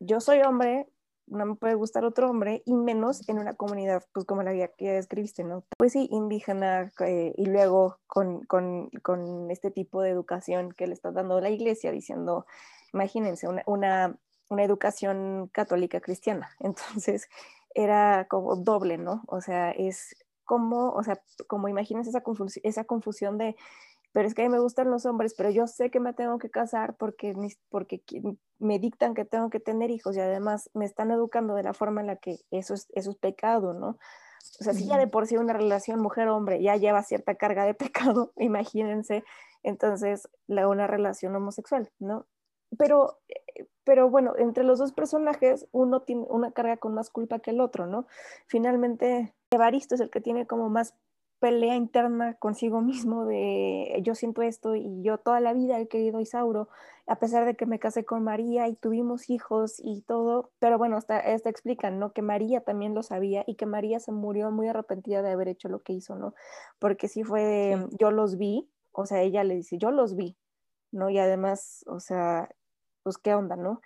yo 0.00 0.20
soy 0.20 0.40
hombre, 0.40 0.88
no 1.26 1.46
me 1.46 1.54
puede 1.54 1.74
gustar 1.74 2.04
otro 2.04 2.28
hombre 2.28 2.62
y 2.66 2.74
menos 2.74 3.28
en 3.28 3.38
una 3.38 3.54
comunidad 3.54 4.04
pues 4.12 4.26
como 4.26 4.42
la 4.42 4.52
que 4.52 4.84
ya 4.84 4.92
describiste, 4.92 5.44
¿no? 5.44 5.64
Pues 5.78 5.92
sí, 5.92 6.08
indígena 6.10 6.92
eh, 7.00 7.32
y 7.36 7.46
luego 7.46 7.98
con, 8.06 8.44
con, 8.44 8.90
con, 9.02 9.50
este 9.50 9.70
tipo 9.70 10.02
de 10.02 10.10
educación 10.10 10.72
que 10.72 10.86
le 10.86 10.94
está 10.94 11.10
dando 11.10 11.40
la 11.40 11.50
iglesia 11.50 11.92
diciendo, 11.92 12.46
imagínense, 12.92 13.48
una, 13.48 13.62
una, 13.66 14.62
educación 14.62 15.48
católica 15.52 16.00
cristiana. 16.00 16.50
Entonces 16.60 17.28
era 17.74 18.26
como 18.28 18.56
doble, 18.56 18.98
¿no? 18.98 19.22
O 19.26 19.40
sea, 19.40 19.70
es 19.70 20.14
como, 20.44 20.90
o 20.90 21.02
sea, 21.02 21.22
como 21.46 21.68
imagínense 21.68 22.10
esa, 22.10 22.22
esa 22.62 22.84
confusión 22.84 23.38
de 23.38 23.56
pero 24.12 24.28
es 24.28 24.34
que 24.34 24.42
a 24.42 24.44
mí 24.44 24.50
me 24.50 24.60
gustan 24.60 24.90
los 24.90 25.06
hombres, 25.06 25.34
pero 25.34 25.50
yo 25.50 25.66
sé 25.66 25.90
que 25.90 26.00
me 26.00 26.12
tengo 26.12 26.38
que 26.38 26.50
casar 26.50 26.96
porque, 26.96 27.34
porque 27.70 28.02
me 28.58 28.78
dictan 28.78 29.14
que 29.14 29.24
tengo 29.24 29.50
que 29.50 29.58
tener 29.58 29.90
hijos 29.90 30.16
y 30.16 30.20
además 30.20 30.70
me 30.74 30.84
están 30.84 31.10
educando 31.10 31.54
de 31.54 31.62
la 31.62 31.72
forma 31.72 32.02
en 32.02 32.06
la 32.08 32.16
que 32.16 32.38
eso 32.50 32.74
es, 32.74 32.88
eso 32.94 33.10
es 33.10 33.16
pecado, 33.16 33.72
¿no? 33.72 33.98
O 34.60 34.64
sea, 34.64 34.74
si 34.74 34.86
ya 34.86 34.98
de 34.98 35.06
por 35.06 35.26
sí 35.26 35.36
una 35.36 35.52
relación 35.52 36.00
mujer-hombre 36.00 36.62
ya 36.62 36.76
lleva 36.76 37.02
cierta 37.02 37.36
carga 37.36 37.64
de 37.64 37.74
pecado, 37.74 38.32
imagínense, 38.36 39.24
entonces 39.62 40.28
la, 40.46 40.68
una 40.68 40.86
relación 40.86 41.34
homosexual, 41.34 41.90
¿no? 41.98 42.26
Pero, 42.78 43.18
eh, 43.28 43.66
pero 43.84 44.10
bueno, 44.10 44.34
entre 44.36 44.64
los 44.64 44.78
dos 44.78 44.92
personajes 44.92 45.66
uno 45.72 46.02
tiene 46.02 46.26
una 46.28 46.52
carga 46.52 46.76
con 46.76 46.94
más 46.94 47.10
culpa 47.10 47.38
que 47.38 47.50
el 47.50 47.60
otro, 47.60 47.86
¿no? 47.86 48.06
Finalmente, 48.46 49.34
Evaristo 49.50 49.94
es 49.94 50.00
el 50.00 50.10
que 50.10 50.20
tiene 50.20 50.46
como 50.46 50.68
más 50.68 50.94
pelea 51.42 51.74
interna 51.74 52.34
consigo 52.34 52.80
mismo 52.80 53.26
de 53.26 54.00
yo 54.04 54.14
siento 54.14 54.42
esto 54.42 54.76
y 54.76 55.02
yo 55.02 55.18
toda 55.18 55.40
la 55.40 55.52
vida 55.52 55.80
he 55.80 55.88
querido 55.88 56.18
a 56.18 56.22
Isauro, 56.22 56.68
a 57.08 57.16
pesar 57.16 57.44
de 57.44 57.56
que 57.56 57.66
me 57.66 57.80
casé 57.80 58.04
con 58.04 58.22
María 58.22 58.68
y 58.68 58.76
tuvimos 58.76 59.28
hijos 59.28 59.80
y 59.82 60.02
todo, 60.02 60.52
pero 60.60 60.78
bueno, 60.78 60.96
hasta, 60.96 61.18
hasta 61.18 61.50
explican, 61.50 61.98
¿no? 61.98 62.12
Que 62.12 62.22
María 62.22 62.60
también 62.60 62.94
lo 62.94 63.02
sabía 63.02 63.42
y 63.44 63.56
que 63.56 63.66
María 63.66 63.98
se 63.98 64.12
murió 64.12 64.52
muy 64.52 64.68
arrepentida 64.68 65.20
de 65.20 65.32
haber 65.32 65.48
hecho 65.48 65.68
lo 65.68 65.80
que 65.82 65.94
hizo, 65.94 66.14
¿no? 66.14 66.32
Porque 66.78 67.08
sí 67.08 67.24
fue 67.24 67.42
de, 67.42 67.88
yo 67.98 68.12
los 68.12 68.38
vi, 68.38 68.70
o 68.92 69.04
sea, 69.04 69.20
ella 69.20 69.42
le 69.42 69.56
dice, 69.56 69.78
yo 69.78 69.90
los 69.90 70.14
vi, 70.14 70.36
¿no? 70.92 71.10
Y 71.10 71.18
además, 71.18 71.84
o 71.88 71.98
sea, 71.98 72.50
pues 73.02 73.18
qué 73.18 73.34
onda, 73.34 73.56
¿no? 73.56 73.80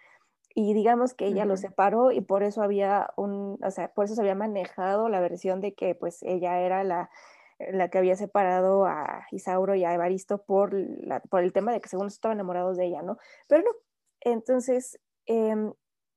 y 0.59 0.73
digamos 0.73 1.13
que 1.13 1.27
ella 1.27 1.45
lo 1.45 1.59
separó 1.59 2.13
y 2.13 2.23
por 2.23 2.43
eso 2.43 2.63
había 2.63 3.11
un, 3.17 3.59
o 3.63 3.71
sea, 3.71 3.93
por 3.93 4.07
eso 4.07 4.15
se 4.15 4.23
había 4.23 4.35
manejado 4.35 5.11
la 5.11 5.21
versión 5.21 5.61
de 5.61 5.75
que 5.75 5.95
pues 5.95 6.23
ella 6.23 6.59
era 6.61 6.83
la, 6.83 7.11
la 7.59 7.89
que 7.89 7.99
había 7.99 8.17
separado 8.17 8.85
a 8.85 9.27
Isauro 9.31 9.75
y 9.75 9.85
a 9.85 9.95
Evaristo 9.95 10.43
por, 10.43 10.75
la, 10.75 11.21
por 11.21 11.43
el 11.43 11.53
tema 11.53 11.73
de 11.73 11.81
que 11.81 11.89
según 11.89 12.09
estaban 12.09 12.37
enamorados 12.37 12.77
de 12.77 12.87
ella, 12.87 13.03
¿no? 13.03 13.19
Pero 13.49 13.63
no, 13.63 13.71
entonces 14.21 14.99
em, 15.27 15.73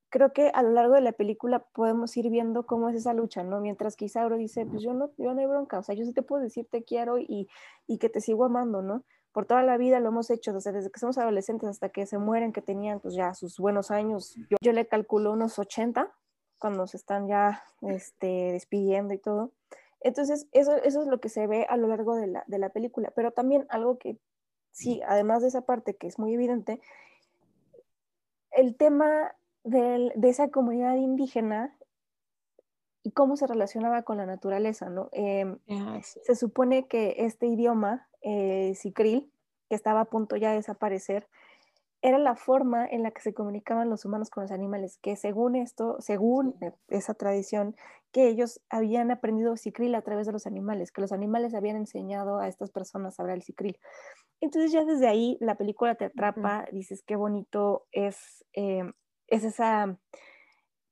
creo 0.10 0.34
que 0.34 0.50
a 0.54 0.62
lo 0.64 0.72
largo 0.72 0.96
de 0.96 1.02
la 1.02 1.14
película 1.14 1.66
podemos 1.74 2.16
ir 2.18 2.30
viendo 2.30 2.66
cómo 2.66 2.90
es 2.90 2.96
esa 2.96 3.14
lucha, 3.14 3.44
¿no? 3.44 3.62
Mientras 3.62 3.96
que 3.96 4.06
Isauro 4.06 4.38
dice, 4.38 4.66
pues 4.66 4.84
yo 4.84 4.94
no, 4.94 5.12
yo 5.18 5.34
no 5.34 5.40
hay 5.40 5.48
bronca, 5.48 5.80
o 5.80 5.84
sea, 5.84 5.96
yo 5.96 6.06
sí 6.06 6.14
te 6.14 6.24
puedo 6.24 6.42
decir 6.42 6.68
te 6.70 6.84
quiero 6.84 7.20
y, 7.20 7.48
y 7.88 7.98
que 8.00 8.10
te 8.10 8.22
sigo 8.22 8.46
amando, 8.46 8.82
¿no? 8.82 9.04
Por 9.32 9.46
toda 9.46 9.64
la 9.64 9.78
vida 9.78 10.00
lo 10.00 10.10
hemos 10.10 10.30
hecho, 10.32 10.56
o 10.56 10.60
sea, 10.60 10.72
desde 10.72 10.90
que 10.90 11.00
somos 11.00 11.18
adolescentes 11.18 11.70
hasta 11.70 11.90
que 11.90 12.06
se 12.06 12.18
mueren, 12.18 12.52
que 12.52 12.62
tenían 12.62 13.00
pues 13.00 13.14
ya 13.14 13.34
sus 13.34 13.58
buenos 13.58 13.92
años, 13.92 14.36
yo, 14.50 14.58
yo 14.60 14.74
le 14.74 14.88
calculo 14.88 15.32
unos 15.32 15.60
80, 15.60 16.12
cuando 16.60 16.86
se 16.88 16.98
están 16.98 17.28
ya 17.28 17.64
este, 17.82 18.52
despidiendo 18.52 19.14
y 19.14 19.18
todo. 19.18 19.54
Entonces, 20.02 20.48
eso, 20.52 20.76
eso 20.78 21.02
es 21.02 21.08
lo 21.08 21.20
que 21.20 21.30
se 21.30 21.48
ve 21.48 21.66
a 21.70 21.78
lo 21.78 21.88
largo 21.88 22.16
de 22.16 22.28
la, 22.28 22.44
de 22.48 22.60
la 22.60 22.70
película, 22.70 23.12
pero 23.16 23.32
también 23.32 23.66
algo 23.70 23.98
que 23.98 24.18
sí, 24.72 25.02
además 25.08 25.42
de 25.42 25.50
esa 25.50 25.62
parte 25.62 25.96
que 25.96 26.08
es 26.08 26.20
muy 26.20 26.34
evidente, 26.34 26.82
el 28.52 28.76
tema 28.76 29.36
de 29.64 30.30
esa 30.30 30.50
comunidad 30.50 30.96
indígena 30.96 31.78
y 33.04 33.12
cómo 33.12 33.36
se 33.38 33.48
relacionaba 33.48 34.04
con 34.04 34.18
la 34.18 34.26
naturaleza, 34.26 34.90
¿no? 34.90 35.10
Em, 35.12 35.60
ah, 35.70 36.00
se 36.02 36.36
supone 36.36 36.88
que 36.88 37.16
este 37.20 37.48
idioma, 37.48 38.08
eh, 38.22 38.74
Sicril, 38.76 39.32
que 39.70 39.76
estaba 39.76 40.02
a 40.02 40.06
punto 40.06 40.36
ya 40.36 40.50
de 40.50 40.58
desaparecer, 40.58 41.28
era 42.02 42.18
la 42.18 42.36
forma 42.36 42.86
en 42.86 43.04
la 43.04 43.12
que 43.12 43.22
se 43.22 43.34
comunicaban 43.34 43.90
los 43.90 44.06
humanos 44.06 44.30
con 44.30 44.44
los 44.44 44.52
animales, 44.52 44.98
que 45.02 45.16
según 45.16 45.56
esto, 45.56 45.98
según 46.00 46.56
e, 46.62 46.74
esa 46.88 47.14
tradición, 47.14 47.76
que 48.12 48.28
ellos 48.30 48.62
habían 48.70 49.12
aprendido 49.12 49.58
sicril 49.58 49.96
a 49.96 50.02
través 50.02 50.26
de 50.26 50.34
los 50.34 50.48
animales, 50.48 50.92
que 50.92 51.02
los 51.02 51.12
animales 51.12 51.54
habían 51.54 51.76
enseñado 51.76 52.40
a 52.40 52.48
estas 52.48 52.72
personas 52.72 53.20
a 53.20 53.24
hablar 53.24 53.38
el 53.38 53.44
sicril. 53.44 53.78
Entonces 54.42 54.72
ya 54.72 54.86
desde 54.86 55.08
ahí 55.08 55.38
la 55.42 55.56
película 55.56 55.96
te 55.96 56.06
atrapa, 56.06 56.66
dices 56.72 57.04
qué 57.06 57.16
bonito 57.16 57.86
es, 57.92 58.46
em, 58.54 58.94
es 59.28 59.44
esa 59.44 59.98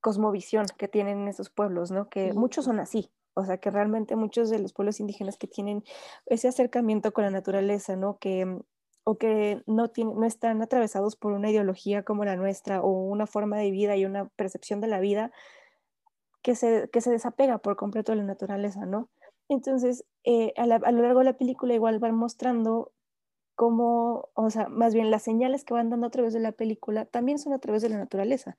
cosmovisión 0.02 0.66
que 0.78 0.88
tienen 0.88 1.28
esos 1.28 1.50
pueblos, 1.50 1.92
¿no? 1.92 2.10
Que 2.10 2.34
muchos 2.34 2.66
son 2.66 2.80
así, 2.80 3.12
o 3.34 3.46
sea, 3.46 3.58
que 3.58 3.72
realmente 3.72 4.16
muchos 4.16 4.50
de 4.50 4.60
los 4.60 4.74
pueblos 4.74 5.00
indígenas 5.00 5.38
que 5.38 5.48
tienen 5.48 5.84
ese 6.26 6.48
acercamiento 6.50 7.14
con 7.14 7.24
la 7.24 7.32
naturaleza, 7.32 7.96
¿no? 7.96 8.18
Que 8.20 8.62
o 9.10 9.18
que 9.18 9.64
no, 9.68 9.90
no 9.96 10.26
están 10.26 10.62
atravesados 10.62 11.16
por 11.16 11.32
una 11.32 11.50
ideología 11.50 12.04
como 12.04 12.26
la 12.26 12.36
nuestra 12.36 12.82
o 12.82 12.90
una 12.90 13.26
forma 13.26 13.56
de 13.58 13.72
vida 13.72 13.96
y 13.96 14.04
una 14.04 14.28
percepción 14.36 14.82
de 14.82 14.88
la 14.88 15.00
vida 15.00 15.32
que 16.42 16.56
se, 16.56 16.90
que 16.92 17.00
se 17.00 17.10
desapega 17.10 17.58
por 17.60 17.78
completo 17.78 18.12
de 18.12 18.18
la 18.18 18.26
naturaleza, 18.26 18.86
¿no? 18.86 19.08
Entonces, 19.48 20.04
eh, 20.26 20.52
a, 20.58 20.66
lo 20.66 21.02
largo 21.02 21.20
de 21.20 21.26
la 21.26 21.38
película 21.38 21.74
igual 21.74 22.00
van 22.00 22.16
mostrando 22.16 22.92
cómo, 23.56 24.28
o 24.34 24.50
sea, 24.50 24.68
más 24.68 24.94
bien 24.94 25.10
las 25.10 25.24
señales 25.24 25.64
que 25.64 25.74
van 25.74 25.90
dando 25.90 26.08
a 26.08 26.12
través 26.12 26.34
de 26.34 26.42
la 26.42 26.52
película 26.52 27.06
también 27.06 27.40
son 27.40 27.54
a 27.54 27.60
través 27.60 27.82
de 27.84 27.88
la 27.88 27.98
naturaleza. 28.00 28.58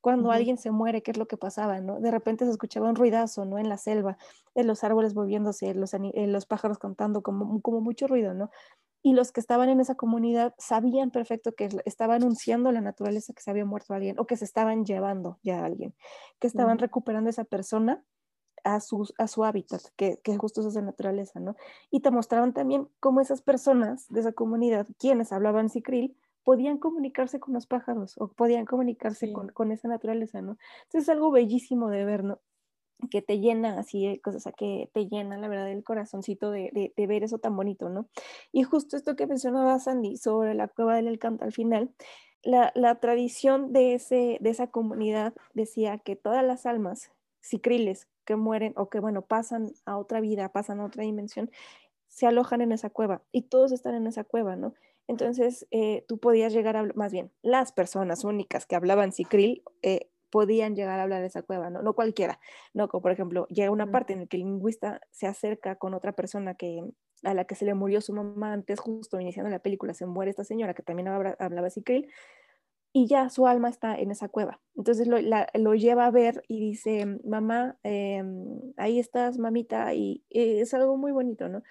Cuando 0.00 0.32
alguien 0.32 0.58
se 0.58 0.72
muere, 0.72 1.04
¿qué 1.04 1.12
es 1.12 1.18
lo 1.18 1.28
que 1.28 1.36
pasaba, 1.36 1.78
no? 1.80 2.00
De 2.00 2.10
repente 2.10 2.44
se 2.46 2.50
escuchaba 2.50 2.90
un 2.90 2.96
ruidazo, 2.96 3.44
¿no? 3.44 3.58
En 3.58 3.68
la 3.68 3.78
selva, 3.78 4.18
en 4.56 4.66
los 4.66 4.82
árboles 4.82 5.14
moviéndose, 5.14 5.72
los, 5.72 5.94
eh, 5.94 6.26
los 6.26 6.46
pájaros 6.46 6.78
cantando, 6.78 7.22
como, 7.22 7.60
como 7.62 7.80
mucho 7.80 8.08
ruido, 8.08 8.34
¿no? 8.34 8.50
Y 9.04 9.12
los 9.12 9.32
que 9.32 9.40
estaban 9.40 9.68
en 9.68 9.80
esa 9.80 9.96
comunidad 9.96 10.54
sabían 10.56 11.10
perfecto 11.10 11.52
que 11.52 11.68
estaba 11.84 12.14
anunciando 12.14 12.72
la 12.72 12.80
naturaleza 12.80 13.34
que 13.34 13.42
se 13.42 13.50
había 13.50 13.66
muerto 13.66 13.92
alguien 13.92 14.18
o 14.18 14.26
que 14.26 14.38
se 14.38 14.46
estaban 14.46 14.86
llevando 14.86 15.38
ya 15.42 15.60
a 15.60 15.66
alguien, 15.66 15.94
que 16.40 16.46
estaban 16.46 16.78
recuperando 16.78 17.28
a 17.28 17.30
esa 17.32 17.44
persona 17.44 18.02
a 18.64 18.80
su, 18.80 19.06
a 19.18 19.28
su 19.28 19.44
hábitat, 19.44 19.82
que, 19.96 20.20
que 20.24 20.38
justo 20.38 20.62
es 20.62 20.68
esa 20.68 20.80
naturaleza, 20.80 21.38
¿no? 21.38 21.54
Y 21.90 22.00
te 22.00 22.10
mostraron 22.10 22.54
también 22.54 22.88
cómo 22.98 23.20
esas 23.20 23.42
personas 23.42 24.08
de 24.08 24.20
esa 24.20 24.32
comunidad, 24.32 24.86
quienes 24.98 25.32
hablaban 25.32 25.68
sicril, 25.68 26.16
podían 26.42 26.78
comunicarse 26.78 27.38
con 27.38 27.52
los 27.52 27.66
pájaros 27.66 28.14
o 28.16 28.28
podían 28.28 28.64
comunicarse 28.64 29.34
con, 29.34 29.48
con, 29.48 29.70
esa 29.70 29.88
naturaleza, 29.88 30.40
¿no? 30.40 30.56
Entonces 30.84 31.02
es 31.02 31.08
algo 31.10 31.30
bellísimo 31.30 31.90
de 31.90 32.06
ver, 32.06 32.24
¿no? 32.24 32.40
Que 33.10 33.22
te 33.22 33.40
llena 33.40 33.78
así, 33.78 34.20
cosas 34.22 34.52
que 34.56 34.90
te 34.92 35.06
llena 35.06 35.36
la 35.36 35.48
verdad 35.48 35.70
el 35.70 35.84
corazoncito 35.84 36.50
de, 36.50 36.92
de, 36.96 37.06
ver 37.06 37.22
eso 37.22 37.38
tan 37.38 37.56
bonito, 37.56 37.88
¿no? 37.88 38.08
Y 38.52 38.62
justo 38.62 38.96
esto 38.96 39.16
que 39.16 39.26
mencionaba 39.26 39.78
Sandy 39.78 40.16
sobre 40.16 40.54
la 40.54 40.68
cueva 40.68 40.96
del 40.96 41.08
encanto 41.08 41.44
al 41.44 41.52
final, 41.52 41.90
la, 42.42 42.72
la 42.74 43.00
tradición 43.00 43.72
de, 43.72 43.94
ese, 43.94 44.38
de 44.40 44.50
esa 44.50 44.68
comunidad 44.68 45.34
decía 45.54 45.98
que 45.98 46.16
todas 46.16 46.44
las 46.44 46.66
almas 46.66 47.10
cicriles 47.40 48.08
que 48.24 48.36
mueren 48.36 48.72
o 48.76 48.88
que, 48.88 49.00
bueno, 49.00 49.22
pasan 49.22 49.72
a 49.84 49.98
otra 49.98 50.20
vida, 50.20 50.50
pasan 50.50 50.80
a 50.80 50.86
otra 50.86 51.04
dimensión, 51.04 51.50
se 52.08 52.26
alojan 52.26 52.60
en 52.60 52.72
esa 52.72 52.90
cueva 52.90 53.22
y 53.32 53.42
todos 53.42 53.72
están 53.72 53.94
en 53.94 54.06
esa 54.06 54.24
cueva, 54.24 54.56
¿no? 54.56 54.74
Entonces, 55.06 55.66
eh, 55.70 56.04
tú 56.08 56.18
podías 56.18 56.52
llegar 56.52 56.76
a, 56.76 56.84
más 56.94 57.12
bien, 57.12 57.30
las 57.42 57.72
personas 57.72 58.24
únicas 58.24 58.66
que 58.66 58.76
hablaban 58.76 59.12
cicril 59.12 59.62
eh, 59.82 60.08
podían 60.34 60.74
llegar 60.74 60.98
a 60.98 61.04
hablar 61.04 61.20
de 61.20 61.28
esa 61.28 61.42
cueva, 61.42 61.70
¿no? 61.70 61.80
No 61.80 61.94
cualquiera, 61.94 62.40
¿no? 62.72 62.88
Como 62.88 63.02
por 63.02 63.12
ejemplo, 63.12 63.46
llega 63.50 63.70
una 63.70 63.92
parte 63.92 64.14
en 64.14 64.22
la 64.22 64.26
que 64.26 64.36
el 64.36 64.42
lingüista 64.42 65.00
se 65.12 65.28
acerca 65.28 65.76
con 65.76 65.94
otra 65.94 66.10
persona 66.10 66.56
que, 66.56 66.82
a 67.22 67.34
la 67.34 67.44
que 67.44 67.54
se 67.54 67.64
le 67.64 67.74
murió 67.74 68.00
su 68.00 68.12
mamá 68.12 68.52
antes, 68.52 68.80
justo 68.80 69.20
iniciando 69.20 69.48
la 69.48 69.60
película, 69.60 69.94
se 69.94 70.06
muere 70.06 70.30
esta 70.30 70.42
señora 70.42 70.74
que 70.74 70.82
también 70.82 71.06
hablaba, 71.06 71.36
hablaba 71.38 71.70
Sicril, 71.70 72.10
y 72.92 73.06
ya 73.06 73.30
su 73.30 73.46
alma 73.46 73.68
está 73.68 73.94
en 73.94 74.10
esa 74.10 74.28
cueva. 74.28 74.60
Entonces 74.74 75.06
lo, 75.06 75.18
lo 75.20 75.74
lleva 75.76 76.06
a 76.06 76.10
ver 76.10 76.42
y 76.48 76.58
dice, 76.58 77.06
mamá, 77.22 77.78
em, 77.84 78.72
ahí 78.76 78.98
estás, 78.98 79.38
mamita, 79.38 79.94
y, 79.94 80.24
es 80.30 80.74
algo 80.74 80.96
muy 80.96 81.12
bonito, 81.12 81.48
¿no? 81.48 81.62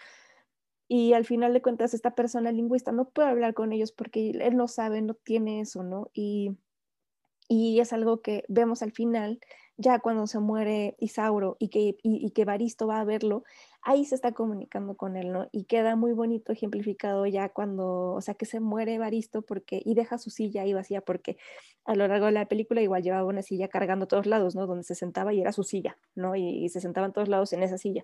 Y 0.88 1.12
al 1.12 1.26
final 1.26 1.52
de 1.52 1.62
cuentas, 1.62 1.94
esta 1.94 2.16
persona 2.16 2.54
lingüista 2.54 2.94
no 2.94 3.10
puede 3.10 3.28
hablar 3.28 3.54
con 3.54 3.74
ellos 3.74 3.92
porque 3.92 4.30
él 4.30 4.56
no 4.56 4.70
sabe, 4.70 5.02
no 5.02 5.16
tiene 5.16 5.60
eso, 5.60 5.84
¿no? 5.84 6.10
Y, 6.14 6.58
y 7.48 7.80
es 7.80 7.94
algo 7.94 8.22
que 8.22 8.44
vemos 8.48 8.82
al 8.82 8.92
final 8.92 9.40
ya 9.78 10.00
cuando 10.00 10.28
se 10.28 10.40
muere 10.40 10.96
Isauro 11.00 11.58
y 11.60 11.70
que, 11.70 11.98
y, 12.04 12.30
que 12.32 12.46
Baristo 12.46 12.86
va 12.88 13.00
a 13.00 13.06
verlo, 13.06 13.44
ahí 13.82 14.06
se 14.06 14.16
está 14.16 14.32
comunicando 14.32 14.96
con 14.96 15.18
él, 15.18 15.32
¿no? 15.32 15.50
Y 15.52 15.66
queda 15.66 15.96
muy 15.96 16.14
bonito 16.14 16.52
ejemplificado 16.52 17.26
ya 17.26 17.50
cuando, 17.50 18.12
o 18.12 18.22
sea, 18.22 18.36
que 18.36 18.46
se 18.46 18.60
muere 18.60 19.00
Baristo 19.00 19.42
porque, 19.42 19.82
y 19.84 19.96
deja 19.96 20.18
su 20.18 20.30
silla 20.30 20.62
ahí 20.62 20.74
vacía, 20.74 21.02
porque 21.02 21.38
a 21.86 21.96
lo 21.96 22.08
largo 22.08 22.28
de 22.28 22.34
la 22.34 22.48
película 22.48 22.82
igual 22.82 23.04
llevaba 23.04 23.26
una 23.26 23.42
silla 23.42 23.68
cargando 23.68 24.06
a 24.06 24.08
todos 24.08 24.28
lados, 24.28 24.56
¿no? 24.56 24.68
Donde 24.68 24.84
se 24.84 24.96
sentaba 24.96 25.34
y 25.34 25.42
era 25.42 25.52
su 25.52 25.64
silla, 25.64 25.98
¿no? 26.16 26.36
Y, 26.36 26.70
se 26.70 26.80
sentaba 26.80 27.08
en 27.08 27.14
todos 27.14 27.28
lados 27.30 27.52
en 27.54 27.64
esa 27.64 27.78
silla. 27.78 28.04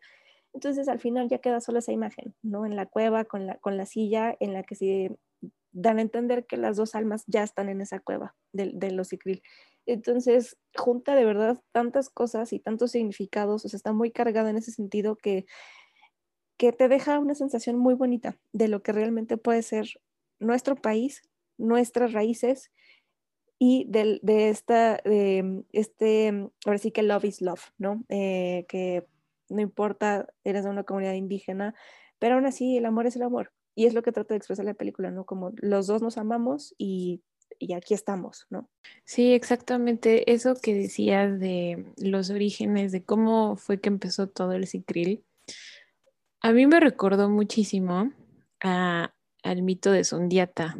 Entonces 0.54 0.88
al 0.88 1.00
final 1.00 1.30
ya 1.30 1.38
queda 1.38 1.62
solo 1.62 1.80
esa 1.80 1.92
imagen, 1.92 2.34
¿no? 2.42 2.66
En 2.66 2.76
la 2.76 2.88
cueva 2.88 3.26
con 3.26 3.46
la, 3.46 3.56
con 3.58 3.78
la 3.78 3.86
silla 3.86 4.36
en 4.40 4.54
la 4.54 4.64
que 4.64 4.76
se 4.76 5.18
dan 5.72 6.00
a 6.00 6.02
entender 6.02 6.46
que 6.46 6.58
las 6.58 6.78
dos 6.78 6.96
almas 6.96 7.24
ya 7.28 7.44
están 7.44 7.70
en 7.70 7.82
esa 7.82 8.00
cueva 8.00 8.36
de, 8.54 8.72
de 8.74 8.92
los 8.92 9.14
Icril. 9.14 9.42
Entonces, 9.86 10.58
junta 10.76 11.16
de 11.16 11.26
verdad 11.26 11.62
tantas 11.72 12.10
cosas 12.10 12.54
y 12.54 12.60
tantos 12.60 12.92
significados, 12.92 13.66
o 13.66 13.70
sea, 13.70 13.78
está 13.78 13.94
muy 13.94 14.12
cargada 14.12 14.50
en 14.50 14.58
ese 14.58 14.72
sentido 14.72 15.16
que, 15.16 15.46
que 16.58 16.72
te 16.74 16.88
deja 16.88 17.20
una 17.20 17.36
sensación 17.36 17.78
muy 17.78 17.96
bonita 17.96 18.38
de 18.52 18.68
lo 18.68 18.84
que 18.84 18.92
realmente 18.92 19.38
puede 19.38 19.64
ser 19.64 19.88
nuestro 20.40 20.76
país, 20.76 21.24
nuestras 21.58 22.14
raíces 22.14 22.72
y 23.58 23.86
de, 23.90 24.20
de 24.22 24.50
esta, 24.50 24.98
de 25.04 25.64
este, 25.72 26.50
ahora 26.66 26.78
sí 26.78 26.92
que 26.92 27.04
love 27.04 27.26
is 27.26 27.42
love, 27.42 27.72
¿no? 27.78 28.04
Eh, 28.10 28.66
que 28.70 29.08
no 29.50 29.62
importa, 29.62 30.28
eres 30.44 30.64
de 30.64 30.70
una 30.70 30.84
comunidad 30.84 31.14
indígena, 31.14 31.76
pero 32.20 32.36
aún 32.36 32.46
así 32.46 32.78
el 32.78 32.86
amor 32.86 33.08
es 33.08 33.16
el 33.16 33.24
amor. 33.24 33.52
Y 33.76 33.86
es 33.86 33.94
lo 33.94 34.02
que 34.02 34.12
trata 34.12 34.34
de 34.34 34.38
expresar 34.38 34.66
la 34.66 34.74
película, 34.74 35.12
¿no? 35.12 35.26
Como 35.26 35.52
los 35.58 35.88
dos 35.88 36.02
nos 36.02 36.18
amamos 36.18 36.76
y 36.78 37.22
y 37.58 37.74
aquí 37.74 37.94
estamos, 37.94 38.48
¿no? 38.50 38.70
Sí, 39.06 39.34
exactamente. 39.34 40.32
Eso 40.32 40.56
que 40.56 40.74
decías 40.74 41.40
de 41.40 41.86
los 41.98 42.30
orígenes, 42.30 42.92
de 42.92 43.04
cómo 43.04 43.58
fue 43.58 43.80
que 43.80 43.90
empezó 43.90 44.28
todo 44.30 44.54
el 44.54 44.68
cicril, 44.68 45.24
a 46.42 46.54
mí 46.54 46.66
me 46.68 46.80
recordó 46.80 47.30
muchísimo 47.30 48.14
al 48.62 49.62
mito 49.62 49.92
de 49.92 50.04
Sundiata, 50.04 50.78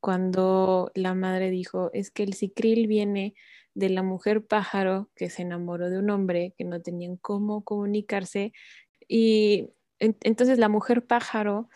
cuando 0.00 0.90
la 0.94 1.14
madre 1.14 1.50
dijo, 1.50 1.90
es 1.92 2.10
que 2.10 2.22
el 2.22 2.34
cicril 2.34 2.86
viene 2.86 3.34
de 3.74 3.88
la 3.90 4.02
mujer 4.02 4.44
pájaro 4.44 5.10
que 5.14 5.30
se 5.30 5.42
enamoró 5.42 5.90
de 5.90 5.98
un 5.98 6.10
hombre 6.10 6.54
que 6.56 6.64
no 6.64 6.80
tenían 6.80 7.16
cómo 7.16 7.64
comunicarse 7.64 8.52
y 9.08 9.70
entonces 9.98 10.58
la 10.58 10.70
mujer 10.70 11.06
pájaro 11.06 11.68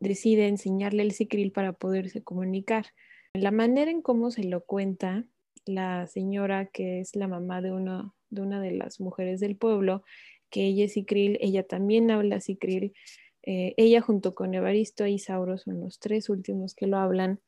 decide 0.00 0.48
enseñarle 0.48 1.02
el 1.02 1.12
cicril 1.12 1.52
para 1.52 1.72
poderse 1.72 2.22
comunicar. 2.22 2.86
La 3.34 3.50
manera 3.50 3.90
en 3.90 4.02
cómo 4.02 4.30
se 4.30 4.44
lo 4.44 4.64
cuenta 4.64 5.26
la 5.64 6.06
señora, 6.06 6.66
que 6.66 7.00
es 7.00 7.14
la 7.14 7.28
mamá 7.28 7.60
de, 7.60 7.72
una 7.72 8.60
de 8.60 8.70
las 8.72 9.00
mujeres 9.00 9.40
del 9.40 9.56
pueblo, 9.56 10.02
que 10.50 10.66
ella 10.66 10.86
es 10.86 10.94
Sicril, 10.94 11.38
ella 11.40 11.62
también 11.62 12.10
habla 12.10 12.40
Sicril, 12.40 12.94
eh, 13.42 13.74
ella 13.76 14.00
junto 14.00 14.34
con 14.34 14.54
Evaristo 14.54 15.04
e 15.04 15.10
Isauro 15.10 15.58
son 15.58 15.80
los 15.80 15.98
tres 15.98 16.28
últimos 16.28 16.74
que 16.74 16.86
lo 16.86 16.98
hablan. 16.98 17.40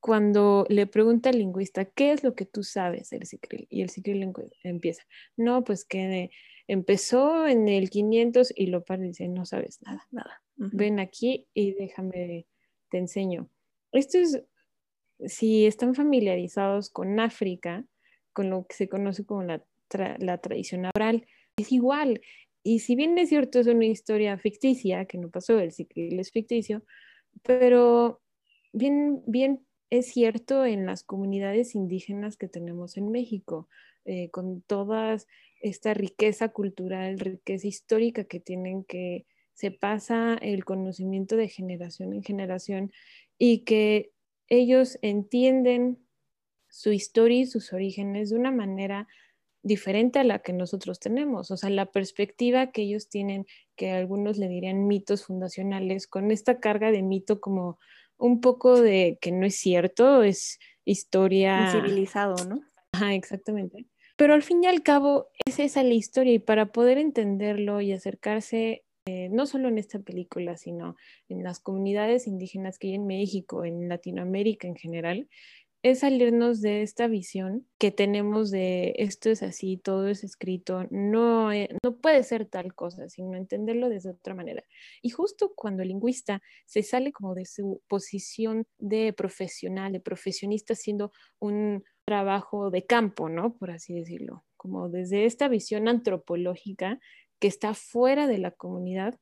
Cuando 0.00 0.66
le 0.68 0.86
pregunta 0.86 1.30
al 1.30 1.38
lingüista, 1.38 1.86
¿qué 1.86 2.12
es 2.12 2.24
lo 2.24 2.34
que 2.34 2.44
tú 2.44 2.62
sabes 2.62 3.10
del 3.10 3.26
Sicril? 3.26 3.66
Y 3.70 3.82
el 3.82 3.90
Sicril 3.90 4.30
empieza, 4.62 5.02
no, 5.36 5.64
pues 5.64 5.84
que 5.84 6.30
empezó 6.66 7.46
en 7.46 7.68
el 7.68 7.90
500 7.90 8.52
y 8.56 8.66
lo 8.66 8.84
dice, 8.98 9.28
no 9.28 9.46
sabes 9.46 9.80
nada, 9.82 10.06
nada. 10.10 10.43
Ven 10.56 11.00
aquí 11.00 11.46
y 11.52 11.72
déjame, 11.72 12.46
te 12.90 12.98
enseño. 12.98 13.48
Esto 13.92 14.18
es 14.18 14.42
si 15.26 15.66
están 15.66 15.94
familiarizados 15.94 16.90
con 16.90 17.18
África, 17.20 17.84
con 18.32 18.50
lo 18.50 18.66
que 18.66 18.74
se 18.74 18.88
conoce 18.88 19.24
como 19.24 19.42
la, 19.42 19.64
tradición 20.38 20.86
oral, 20.86 21.26
es 21.56 21.72
igual. 21.72 22.20
Y 22.62 22.80
si 22.80 22.96
bien 22.96 23.16
es 23.18 23.28
cierto, 23.28 23.60
es 23.60 23.66
una 23.66 23.86
historia 23.86 24.36
ficticia, 24.38 25.04
que 25.04 25.18
no 25.18 25.30
pasó, 25.30 25.58
el 25.58 25.72
ciclo 25.72 26.20
es 26.20 26.30
ficticio, 26.32 26.82
pero 27.42 28.20
bien, 28.72 29.22
bien 29.26 29.64
es 29.90 30.06
cierto 30.08 30.64
en 30.64 30.86
las 30.86 31.04
comunidades 31.04 31.74
indígenas 31.74 32.36
que 32.36 32.48
tenemos 32.48 32.96
en 32.96 33.10
México, 33.10 33.68
eh, 34.04 34.30
con 34.30 34.62
toda 34.62 35.16
esta 35.60 35.94
riqueza 35.94 36.48
cultural, 36.48 37.18
riqueza 37.18 37.68
histórica 37.68 38.24
que 38.24 38.40
tienen 38.40 38.84
que 38.84 39.26
se 39.54 39.70
pasa 39.70 40.34
el 40.42 40.64
conocimiento 40.64 41.36
de 41.36 41.48
generación 41.48 42.12
en 42.12 42.22
generación 42.22 42.92
y 43.38 43.60
que 43.60 44.12
ellos 44.48 44.98
entienden 45.02 45.98
su 46.68 46.92
historia 46.92 47.40
y 47.40 47.46
sus 47.46 47.72
orígenes 47.72 48.30
de 48.30 48.36
una 48.36 48.50
manera 48.50 49.08
diferente 49.62 50.18
a 50.18 50.24
la 50.24 50.40
que 50.40 50.52
nosotros 50.52 51.00
tenemos. 51.00 51.50
O 51.50 51.56
sea, 51.56 51.70
la 51.70 51.86
perspectiva 51.86 52.70
que 52.70 52.82
ellos 52.82 53.08
tienen, 53.08 53.46
que 53.76 53.92
algunos 53.92 54.38
le 54.38 54.48
dirían 54.48 54.86
mitos 54.86 55.24
fundacionales, 55.24 56.06
con 56.06 56.30
esta 56.30 56.60
carga 56.60 56.90
de 56.90 57.02
mito 57.02 57.40
como 57.40 57.78
un 58.18 58.40
poco 58.40 58.80
de 58.80 59.18
que 59.20 59.32
no 59.32 59.46
es 59.46 59.56
cierto, 59.56 60.22
es 60.22 60.58
historia... 60.84 61.70
Civilizado, 61.72 62.44
¿no? 62.44 62.60
Ajá, 62.92 63.14
exactamente. 63.14 63.86
Pero 64.16 64.34
al 64.34 64.42
fin 64.42 64.62
y 64.62 64.66
al 64.66 64.82
cabo 64.82 65.28
es 65.44 65.58
esa 65.58 65.82
la 65.82 65.94
historia 65.94 66.34
y 66.34 66.38
para 66.38 66.66
poder 66.66 66.98
entenderlo 66.98 67.80
y 67.80 67.92
acercarse 67.92 68.84
eh, 69.06 69.28
no 69.30 69.46
solo 69.46 69.68
en 69.68 69.78
esta 69.78 69.98
película, 69.98 70.56
sino 70.56 70.96
en 71.28 71.42
las 71.42 71.60
comunidades 71.60 72.26
indígenas 72.26 72.78
que 72.78 72.88
hay 72.88 72.94
en 72.94 73.06
México, 73.06 73.64
en 73.64 73.88
Latinoamérica 73.88 74.66
en 74.66 74.76
general, 74.76 75.28
es 75.84 75.98
salirnos 75.98 76.62
de 76.62 76.80
esta 76.80 77.08
visión 77.08 77.66
que 77.76 77.90
tenemos 77.90 78.50
de 78.50 78.94
esto 78.96 79.28
es 79.28 79.42
así, 79.42 79.76
todo 79.76 80.08
es 80.08 80.24
escrito, 80.24 80.86
no, 80.90 81.52
eh, 81.52 81.68
no 81.84 81.98
puede 81.98 82.22
ser 82.22 82.46
tal 82.46 82.74
cosa, 82.74 83.10
sino 83.10 83.36
entenderlo 83.36 83.90
de 83.90 84.00
otra 84.08 84.34
manera. 84.34 84.64
Y 85.02 85.10
justo 85.10 85.52
cuando 85.54 85.82
el 85.82 85.88
lingüista 85.88 86.40
se 86.64 86.82
sale 86.82 87.12
como 87.12 87.34
de 87.34 87.44
su 87.44 87.82
posición 87.86 88.64
de 88.78 89.12
profesional, 89.12 89.92
de 89.92 90.00
profesionista, 90.00 90.72
haciendo 90.72 91.12
un 91.38 91.84
trabajo 92.06 92.70
de 92.70 92.86
campo, 92.86 93.28
¿no? 93.28 93.54
Por 93.58 93.70
así 93.70 93.94
decirlo, 93.94 94.46
como 94.56 94.88
desde 94.88 95.26
esta 95.26 95.48
visión 95.48 95.88
antropológica 95.88 96.98
que 97.38 97.48
está 97.48 97.74
fuera 97.74 98.26
de 98.26 98.38
la 98.38 98.50
comunidad, 98.50 99.18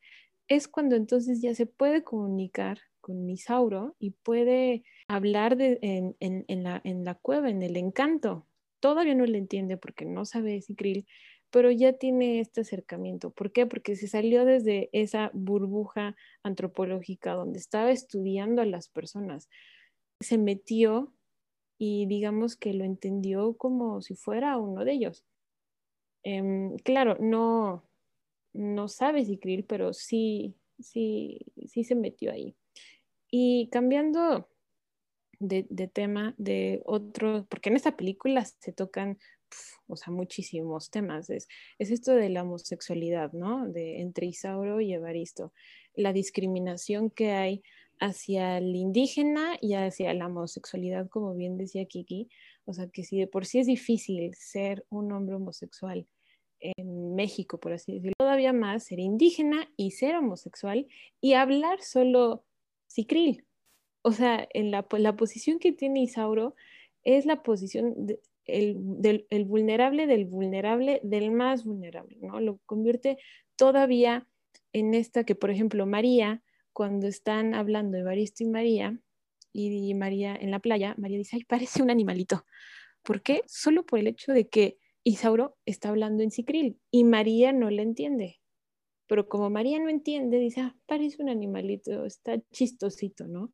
es 0.49 0.69
cuando 0.69 0.97
entonces 0.97 1.41
ya 1.41 1.55
se 1.55 1.67
puede 1.67 2.05
comunicar 2.05 2.79
con 3.01 3.27
Misauro 3.27 3.97
y 3.99 4.11
puede 4.11 4.85
hablar 5.09 5.57
en, 5.61 6.17
en, 6.21 6.63
la, 6.63 6.81
en, 6.85 7.05
la, 7.05 7.15
cueva, 7.15 7.51
en 7.51 7.63
el 7.63 7.77
encanto. 7.77 8.47
Todavía 8.81 9.15
no 9.15 9.27
le 9.27 9.39
entiende 9.39 9.77
porque 9.77 10.05
no 10.05 10.25
sabe 10.25 10.61
Sicril, 10.63 11.07
pero 11.51 11.71
ya 11.71 11.93
tiene 11.93 12.41
este 12.41 12.63
acercamiento. 12.63 13.31
¿Por 13.31 13.53
qué? 13.53 13.67
Porque 13.67 13.97
se 13.97 14.09
salió 14.09 14.45
desde 14.45 14.89
esa 14.93 15.31
burbuja 15.35 16.17
antropológica 16.43 17.35
donde 17.35 17.59
estaba 17.59 17.91
estudiando 17.91 18.63
a 18.63 18.67
las 18.67 18.89
personas. 18.89 19.49
Se 20.21 20.39
metió 20.39 21.13
y 21.79 22.07
digamos 22.07 22.57
que 22.57 22.73
lo 22.73 22.85
entendió 22.85 23.55
como 23.57 24.01
si 24.01 24.15
fuera 24.15 24.57
uno 24.57 24.85
de 24.85 24.93
ellos. 24.93 25.25
Em, 26.23 26.77
claro, 26.79 27.17
no, 27.21 27.85
no 28.53 28.89
sabe 28.89 29.25
Sicril, 29.25 29.65
pero 29.65 29.93
sí, 29.93 30.55
sí, 30.79 31.41
sí 31.67 31.85
se 31.85 31.95
metió 31.95 32.33
ahí. 32.33 32.55
Y 33.31 33.69
cambiando 33.71 34.49
de, 35.39 35.65
tema, 35.93 36.35
de 36.39 36.83
otro, 36.85 37.47
porque 37.49 37.71
en 37.71 37.77
esta 37.77 37.97
película 37.97 38.45
se 38.45 38.73
tocan, 38.73 39.19
o 39.87 39.97
sea, 39.97 40.13
muchísimos 40.13 40.91
temas. 40.91 41.31
Es, 41.31 41.49
es, 41.79 41.91
esto 41.91 42.13
de 42.13 42.29
la 42.29 42.43
homosexualidad, 42.43 43.33
¿no? 43.33 43.69
De, 43.69 44.01
entre 44.01 44.27
Isauro 44.27 44.81
y 44.81 44.93
Evaristo. 44.93 45.53
La 45.95 46.13
discriminación 46.13 47.11
que 47.11 47.33
hay 47.33 47.63
hacia 48.01 48.59
el 48.59 48.75
indígena 48.75 49.57
y 49.61 49.75
hacia 49.75 50.15
la 50.15 50.27
homosexualidad, 50.27 51.09
como 51.09 51.35
bien 51.35 51.57
decía 51.57 51.85
Kiki. 51.85 52.29
O 52.65 52.73
sea, 52.73 52.89
que 52.89 53.05
si 53.05 53.19
de 53.19 53.27
por 53.27 53.47
sí 53.47 53.59
es 53.59 53.67
difícil 53.67 54.35
ser 54.35 54.85
un 54.91 55.13
hombre 55.13 55.37
homosexual, 55.37 56.07
en 56.63 57.15
México, 57.15 57.59
por 57.59 57.73
así 57.73 57.93
decirlo, 57.93 58.15
todavía 58.19 58.53
más 58.53 58.85
ser 58.85 59.01
indígena 59.01 59.69
y 59.77 59.91
ser 59.93 60.17
homosexual 60.17 60.87
y 61.21 61.35
hablar 61.35 61.83
solo 61.83 62.45
cicril. 62.89 63.45
O 64.03 64.13
sea, 64.13 64.49
en 64.53 64.71
la, 64.71 64.87
la 64.99 65.17
posición 65.17 65.59
que 65.59 65.73
tiene 65.73 66.03
Isauro 66.03 66.55
es 67.05 67.27
la 67.27 67.43
posición 67.43 68.07
del 68.47 69.27
el 69.31 69.45
vulnerable 69.45 70.07
del 70.07 70.25
vulnerable 70.25 71.01
del 71.05 71.31
más 71.31 71.65
vulnerable, 71.65 72.17
¿no? 72.21 72.41
Lo 72.41 72.59
convierte 72.67 73.19
todavía 73.57 74.27
en 74.73 74.95
esta 74.95 75.25
que, 75.25 75.35
por 75.35 75.51
ejemplo, 75.51 75.87
María, 75.87 76.43
cuando 76.73 77.07
están 77.07 77.55
hablando 77.55 77.99
Evaristo 77.99 78.43
y 78.43 78.49
María, 78.49 78.99
y 79.53 79.95
María 79.95 80.35
en 80.35 80.51
la 80.51 80.61
playa, 80.61 80.95
María 80.97 81.19
dice, 81.19 81.37
ay, 81.37 81.45
parece 81.45 81.83
un 81.83 81.91
animalito. 81.91 82.45
¿Por 83.03 83.23
qué? 83.23 83.43
Solo 83.47 83.85
por 83.85 83.99
el 83.99 84.07
hecho 84.07 84.33
de 84.33 84.49
que 84.49 84.79
Isauro 85.05 85.57
está 85.67 85.89
hablando 85.89 86.23
en 86.23 86.31
Cicril 86.31 86.79
y 86.91 87.05
María 87.05 87.53
no 87.53 87.71
le 87.71 87.83
entiende. 87.83 88.41
Pero 89.09 89.29
como 89.29 89.51
María 89.51 89.79
no 89.79 89.89
entiende, 89.89 90.39
dice, 90.39 90.61
ah, 90.61 90.77
parece 90.87 91.23
un 91.23 91.29
animalito, 91.29 92.05
está 92.05 92.41
chistosito, 92.53 93.27
¿no? 93.27 93.53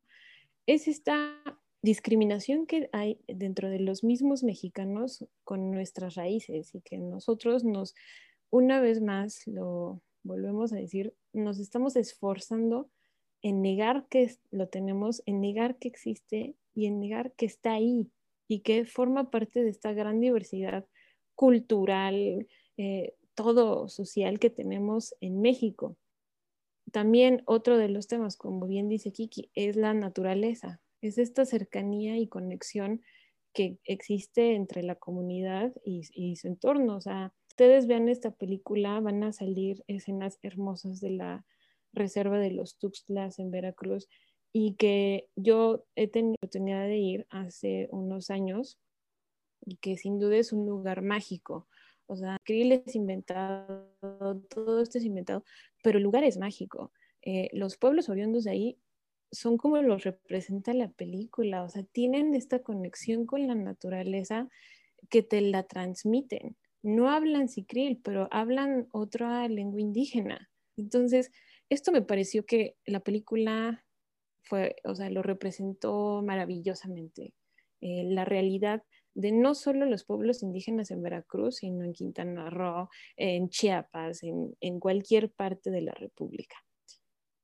Es 0.67 0.87
esta 0.87 1.41
discriminación 1.81 2.67
que 2.67 2.89
hay 2.91 3.19
dentro 3.27 3.69
de 3.69 3.79
los 3.79 4.03
mismos 4.03 4.43
mexicanos 4.43 5.25
con 5.43 5.71
nuestras 5.71 6.15
raíces 6.15 6.75
y 6.75 6.81
que 6.81 6.97
nosotros 6.97 7.63
nos, 7.63 7.95
una 8.51 8.79
vez 8.79 9.01
más, 9.01 9.47
lo 9.47 10.01
volvemos 10.23 10.73
a 10.73 10.77
decir, 10.77 11.13
nos 11.33 11.59
estamos 11.59 11.95
esforzando 11.95 12.89
en 13.41 13.61
negar 13.61 14.07
que 14.09 14.35
lo 14.51 14.67
tenemos, 14.67 15.23
en 15.25 15.41
negar 15.41 15.77
que 15.77 15.87
existe 15.87 16.55
y 16.75 16.85
en 16.85 16.99
negar 16.99 17.33
que 17.33 17.45
está 17.45 17.73
ahí 17.73 18.11
y 18.47 18.59
que 18.59 18.85
forma 18.85 19.31
parte 19.31 19.63
de 19.63 19.69
esta 19.69 19.93
gran 19.93 20.19
diversidad 20.19 20.85
cultural, 21.39 22.49
eh, 22.75 23.13
todo 23.33 23.87
social 23.87 24.39
que 24.39 24.49
tenemos 24.49 25.15
en 25.21 25.39
México. 25.39 25.95
También 26.91 27.43
otro 27.45 27.77
de 27.77 27.87
los 27.87 28.07
temas, 28.07 28.35
como 28.35 28.67
bien 28.67 28.89
dice 28.89 29.13
Kiki, 29.13 29.49
es 29.53 29.77
la 29.77 29.93
naturaleza, 29.93 30.81
es 30.99 31.17
esta 31.17 31.45
cercanía 31.45 32.17
y 32.17 32.27
conexión 32.27 33.01
que 33.53 33.77
existe 33.85 34.53
entre 34.53 34.83
la 34.83 34.95
comunidad 34.95 35.71
y, 35.85 36.01
y 36.13 36.35
su 36.35 36.49
entorno. 36.49 36.97
O 36.97 36.99
sea, 36.99 37.33
ustedes 37.47 37.87
vean 37.87 38.09
esta 38.09 38.31
película, 38.31 38.99
van 38.99 39.23
a 39.23 39.31
salir 39.31 39.85
escenas 39.87 40.39
hermosas 40.41 40.99
de 40.99 41.11
la 41.11 41.45
reserva 41.93 42.37
de 42.37 42.51
los 42.51 42.77
Tuxtlas 42.79 43.39
en 43.39 43.49
Veracruz 43.49 44.09
y 44.51 44.73
que 44.73 45.29
yo 45.37 45.85
he 45.95 46.09
tenido 46.09 46.31
la 46.31 46.47
oportunidad 46.47 46.85
de 46.85 46.97
ir 46.97 47.27
hace 47.29 47.87
unos 47.91 48.29
años 48.29 48.77
que 49.81 49.97
sin 49.97 50.19
duda 50.19 50.37
es 50.37 50.53
un 50.53 50.65
lugar 50.65 51.01
mágico. 51.01 51.67
O 52.07 52.15
sea, 52.15 52.37
Krill 52.43 52.71
es 52.71 52.95
inventado, 52.95 53.93
todo 54.49 54.81
esto 54.81 54.97
es 54.97 55.05
inventado, 55.05 55.43
pero 55.83 55.97
el 55.97 56.03
lugar 56.03 56.23
es 56.23 56.37
mágico. 56.37 56.91
Eh, 57.21 57.49
los 57.53 57.77
pueblos 57.77 58.09
oriundos 58.09 58.45
de 58.45 58.51
ahí 58.51 58.77
son 59.31 59.57
como 59.57 59.77
los 59.81 60.03
representa 60.03 60.73
la 60.73 60.89
película, 60.89 61.63
o 61.63 61.69
sea, 61.69 61.83
tienen 61.83 62.33
esta 62.33 62.59
conexión 62.59 63.25
con 63.25 63.45
la 63.47 63.55
naturaleza 63.55 64.49
que 65.09 65.21
te 65.21 65.41
la 65.41 65.63
transmiten. 65.63 66.57
No 66.81 67.09
hablan 67.09 67.49
sicril, 67.49 67.99
pero 68.03 68.27
hablan 68.31 68.87
otra 68.91 69.47
lengua 69.47 69.81
indígena. 69.81 70.49
Entonces, 70.77 71.31
esto 71.69 71.91
me 71.91 72.01
pareció 72.01 72.45
que 72.45 72.75
la 72.85 73.01
película 73.01 73.85
fue, 74.41 74.77
o 74.83 74.95
sea, 74.95 75.09
lo 75.09 75.21
representó 75.21 76.23
maravillosamente. 76.23 77.33
Eh, 77.81 78.03
la 78.05 78.25
realidad 78.25 78.83
de 79.19 79.31
no 79.33 79.53
solo 79.53 79.85
los 79.85 80.05
pueblos 80.05 80.43
indígenas 80.43 80.91
en 80.91 81.01
Veracruz, 81.01 81.57
sino 81.57 81.83
en 81.83 81.93
Quintana 81.93 82.49
Roo, 82.49 82.89
en 83.17 83.49
Chiapas, 83.49 84.23
en, 84.23 84.55
en 84.61 84.79
cualquier 84.79 85.29
parte 85.31 85.71
de 85.71 85.81
la 85.81 85.93
República. 85.93 86.55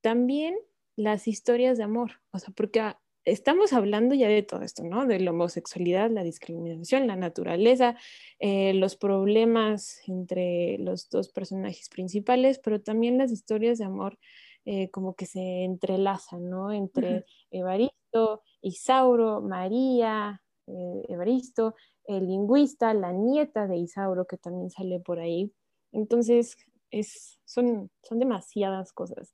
También 0.02 0.56
las 0.96 1.28
historias 1.28 1.78
de 1.78 1.84
amor, 1.84 2.22
o 2.32 2.40
sea, 2.40 2.54
porque 2.56 2.82
estamos 3.26 3.74
hablando 3.74 4.16
ya 4.16 4.30
de 4.30 4.44
todo 4.44 4.62
esto, 4.62 4.84
¿no? 4.84 5.06
De 5.06 5.20
la 5.20 5.32
homosexualidad, 5.32 6.10
la 6.12 6.24
discriminación, 6.24 7.08
la 7.08 7.18
naturaleza, 7.18 7.98
eh, 8.40 8.74
los 8.74 8.96
problemas 8.96 10.00
entre 10.08 10.78
los 10.78 11.10
dos 11.10 11.30
personajes 11.30 11.90
principales, 11.90 12.60
pero 12.64 12.82
también 12.82 13.18
las 13.18 13.32
historias 13.32 13.80
de 13.80 13.86
amor 13.86 14.18
eh, 14.64 14.90
como 14.92 15.16
que 15.16 15.26
se 15.26 15.64
entrelazan, 15.64 16.50
¿no? 16.50 16.72
Entre 16.72 17.26
Evaristo, 17.52 18.44
Isauro, 18.62 19.42
María, 19.42 20.42
eh, 20.68 21.04
Evaristo, 21.10 21.76
el 22.06 22.28
lingüista, 22.28 22.94
la 22.94 23.12
nieta 23.12 23.68
de 23.68 23.78
Isauro, 23.78 24.26
que 24.26 24.38
también 24.38 24.70
sale 24.70 25.00
por 25.00 25.20
ahí. 25.20 25.52
Entonces, 25.92 26.58
es, 26.92 27.40
son, 27.46 27.90
son 28.04 28.20
demasiadas 28.20 28.94
cosas. 28.94 29.34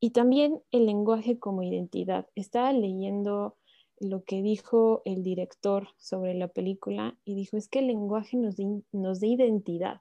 Y 0.00 0.10
también 0.10 0.60
el 0.72 0.86
lenguaje 0.86 1.38
como 1.38 1.62
identidad. 1.62 2.26
Estaba 2.34 2.72
leyendo 2.72 3.56
lo 4.00 4.24
que 4.24 4.42
dijo 4.42 5.02
el 5.04 5.22
director 5.22 5.88
sobre 5.96 6.34
la 6.34 6.48
película 6.48 7.16
y 7.24 7.36
dijo, 7.36 7.56
es 7.56 7.68
que 7.68 7.78
el 7.78 7.86
lenguaje 7.86 8.36
nos, 8.36 8.56
nos 8.90 9.20
da 9.20 9.26
identidad. 9.26 10.00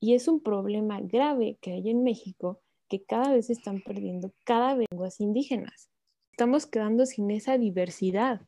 Y 0.00 0.14
es 0.14 0.26
un 0.26 0.40
problema 0.40 1.00
grave 1.02 1.58
que 1.60 1.72
hay 1.72 1.90
en 1.90 2.02
México 2.02 2.60
que 2.88 3.02
cada 3.04 3.32
vez 3.32 3.50
están 3.50 3.82
perdiendo 3.82 4.32
cada 4.44 4.74
vez 4.74 4.88
lenguas 4.90 5.20
indígenas. 5.20 5.90
Estamos 6.32 6.66
quedando 6.66 7.04
sin 7.04 7.30
esa 7.30 7.58
diversidad. 7.58 8.40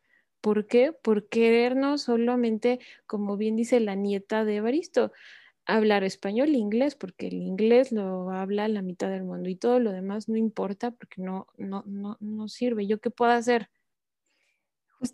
¿Por 0.42 0.66
qué? 0.66 0.92
Por 0.92 1.28
querernos 1.28 2.02
solamente, 2.02 2.81
como 3.07 3.38
bien 3.38 3.57
dice 3.57 3.81
la 3.81 3.94
nieta 3.94 4.44
de 4.44 4.57
Evaristo, 4.57 5.12
hablar 5.66 6.02
español 6.02 6.48
e 6.48 6.59
inglés, 6.59 6.96
porque 6.96 7.28
el 7.28 7.35
inglés 7.35 7.92
lo 7.92 8.31
habla 8.31 8.66
la 8.66 8.83
mitad 8.83 9.09
del 9.09 9.22
mundo 9.22 9.48
y 9.48 9.55
todo 9.55 9.78
lo 9.78 9.92
demás 9.92 10.28
no 10.28 10.37
importa 10.37 10.90
porque 10.90 11.22
no, 11.22 11.46
no, 11.57 11.85
no, 11.87 12.16
no 12.20 12.48
sirve. 12.48 12.87
¿Yo 12.88 13.00
qué 13.00 13.11
puedo 13.11 13.31
hacer 13.31 13.70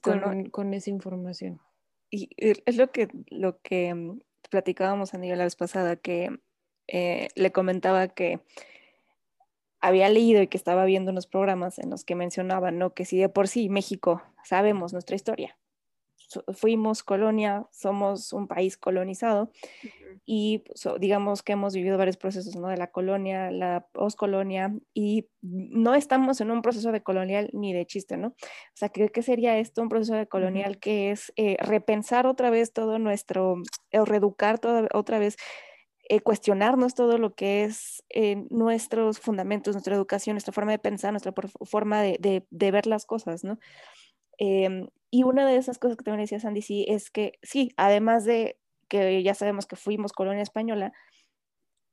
con, 0.02 0.48
con, 0.48 0.72
esa 0.72 0.88
información? 0.88 1.60
Y 2.10 2.30
es 2.38 2.76
lo 2.76 2.90
que, 2.90 3.08
lo 3.28 3.60
que 3.60 3.94
mm, 3.94 4.20
platicábamos 4.48 5.12
a 5.12 5.18
nivel 5.18 5.38
la 5.38 5.44
vez 5.44 5.56
pasada, 5.56 5.96
que 5.96 6.40
eh, 6.86 7.28
le 7.34 7.52
comentaba 7.52 8.08
que 8.08 8.40
había 9.80 10.08
leído 10.08 10.42
y 10.42 10.48
que 10.48 10.56
estaba 10.56 10.84
viendo 10.84 11.12
unos 11.12 11.26
programas 11.26 11.78
en 11.78 11.90
los 11.90 12.04
que 12.04 12.14
mencionaban, 12.14 12.78
¿no? 12.78 12.94
Que 12.94 13.04
si 13.04 13.18
de 13.18 13.28
por 13.28 13.48
sí 13.48 13.68
México 13.68 14.22
sabemos 14.42 14.92
nuestra 14.92 15.16
historia, 15.16 15.56
fuimos 16.54 17.02
colonia, 17.02 17.66
somos 17.72 18.32
un 18.32 18.48
país 18.48 18.76
colonizado 18.76 19.50
y 20.26 20.62
digamos 21.00 21.42
que 21.42 21.52
hemos 21.52 21.74
vivido 21.74 21.96
varios 21.96 22.16
procesos 22.16 22.54
¿no? 22.56 22.68
de 22.68 22.76
la 22.76 22.88
colonia, 22.88 23.50
la 23.50 23.86
poscolonia 23.92 24.74
y 24.92 25.28
no 25.40 25.94
estamos 25.94 26.40
en 26.40 26.50
un 26.50 26.60
proceso 26.60 26.92
de 26.92 27.02
colonial 27.02 27.48
ni 27.52 27.72
de 27.72 27.86
chiste, 27.86 28.16
¿no? 28.16 28.28
O 28.28 28.74
sea, 28.74 28.90
creo 28.90 29.08
que 29.08 29.22
sería 29.22 29.58
esto 29.58 29.80
un 29.80 29.88
proceso 29.88 30.14
de 30.14 30.26
colonial 30.26 30.78
que 30.78 31.10
es 31.10 31.32
eh, 31.36 31.56
repensar 31.60 32.26
otra 32.26 32.50
vez 32.50 32.72
todo 32.72 32.98
nuestro, 32.98 33.62
o 33.92 34.04
reeducar 34.04 34.60
otra 34.92 35.18
vez 35.18 35.36
eh, 36.08 36.20
cuestionarnos 36.20 36.94
todo 36.94 37.18
lo 37.18 37.34
que 37.34 37.64
es 37.64 38.02
eh, 38.08 38.46
nuestros 38.50 39.20
fundamentos, 39.20 39.74
nuestra 39.74 39.94
educación, 39.94 40.34
nuestra 40.34 40.52
forma 40.52 40.72
de 40.72 40.78
pensar, 40.78 41.12
nuestra 41.12 41.32
forma 41.64 42.00
de, 42.00 42.16
de, 42.20 42.46
de 42.50 42.70
ver 42.70 42.86
las 42.86 43.04
cosas, 43.04 43.44
¿no? 43.44 43.58
Em, 44.38 44.88
y 45.10 45.24
una 45.24 45.46
de 45.46 45.56
esas 45.56 45.78
cosas 45.78 45.96
que 45.96 46.04
también 46.04 46.24
decía 46.24 46.40
Sandy, 46.40 46.62
sí, 46.62 46.86
es 46.88 47.10
que 47.10 47.38
sí, 47.42 47.72
además 47.76 48.24
de 48.24 48.58
que 48.88 49.22
ya 49.22 49.34
sabemos 49.34 49.66
que 49.66 49.76
fuimos 49.76 50.12
colonia 50.12 50.42
española, 50.42 50.92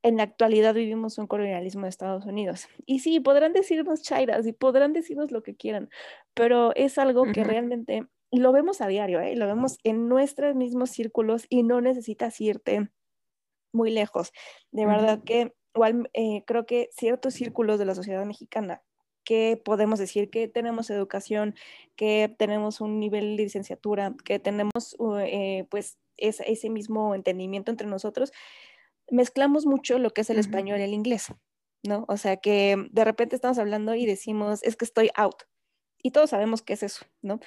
en 0.04 0.17
la 0.17 0.23
actualidad 0.23 0.75
vivimos 0.75 1.17
un 1.17 1.28
colonialismo 1.28 1.84
de 1.84 1.89
Estados 1.89 2.25
Unidos. 2.25 2.67
Y 2.86 2.99
sí, 2.99 3.19
podrán 3.19 3.54
decirnos 3.54 4.04
chairas 4.04 4.45
y 4.45 4.54
podrán 4.54 4.93
decirnos 4.93 5.32
lo 5.32 5.41
que 5.41 5.56
quieran, 5.56 5.89
pero 6.36 6.75
es 6.75 6.97
algo 6.99 7.25
que 7.34 7.43
realmente 7.43 8.06
lo 8.32 8.51
vemos 8.51 8.82
a 8.82 8.88
diario, 8.88 9.19
¿eh? 9.19 9.36
lo 9.36 9.47
vemos 9.47 9.78
en 9.84 10.08
nuestros 10.08 10.56
mismos 10.56 10.91
círculos 10.91 11.47
y 11.49 11.63
no 11.63 11.82
necesitas 11.82 12.39
irte 12.39 12.89
muy 13.76 13.92
lejos. 13.92 14.32
De 14.72 14.86
verdad 14.86 15.22
que 15.24 15.54
igual 15.76 16.10
eh, 16.14 16.44
creo 16.48 16.66
que 16.66 16.90
ciertos 16.92 17.36
círculos 17.36 17.78
de 17.78 17.86
la 17.86 17.96
sociedad 17.96 18.26
mexicana 18.26 18.82
que 19.26 19.60
podemos 19.64 20.00
decir 20.00 20.30
que 20.30 20.48
tenemos 20.48 20.90
educación, 20.90 21.56
que 21.96 22.34
tenemos 22.38 22.80
un 22.80 23.00
nivel 23.00 23.36
de 23.36 23.44
licenciatura, 23.44 24.14
que 24.24 24.40
tenemos 24.40 24.96
eh, 25.20 25.66
pues 25.70 25.98
ese 26.18 26.70
mismo 26.70 27.16
entendimiento 27.16 27.72
entre 27.72 27.88
nosotros, 27.88 28.32
mezclamos 29.10 29.66
mucho 29.66 30.00
lo 30.00 30.12
que 30.12 30.22
es 30.22 30.30
el 30.30 30.40
español 30.40 30.80
y 30.80 30.84
el 30.84 30.94
inglés, 30.94 31.34
¿no? 31.84 32.06
O 32.08 32.18
sea 32.18 32.38
que 32.38 32.78
de 32.92 33.04
repente 33.04 33.36
estamos 33.36 33.58
hablando 33.58 33.96
y 33.96 34.06
decimos, 34.06 34.64
es 34.64 34.76
que 34.76 34.86
estoy 34.86 35.10
out. 35.16 35.44
Y 36.06 36.12
todos 36.12 36.30
sabemos 36.30 36.62
qué 36.62 36.74
es 36.74 36.84
eso, 36.84 37.04
¿no? 37.24 37.39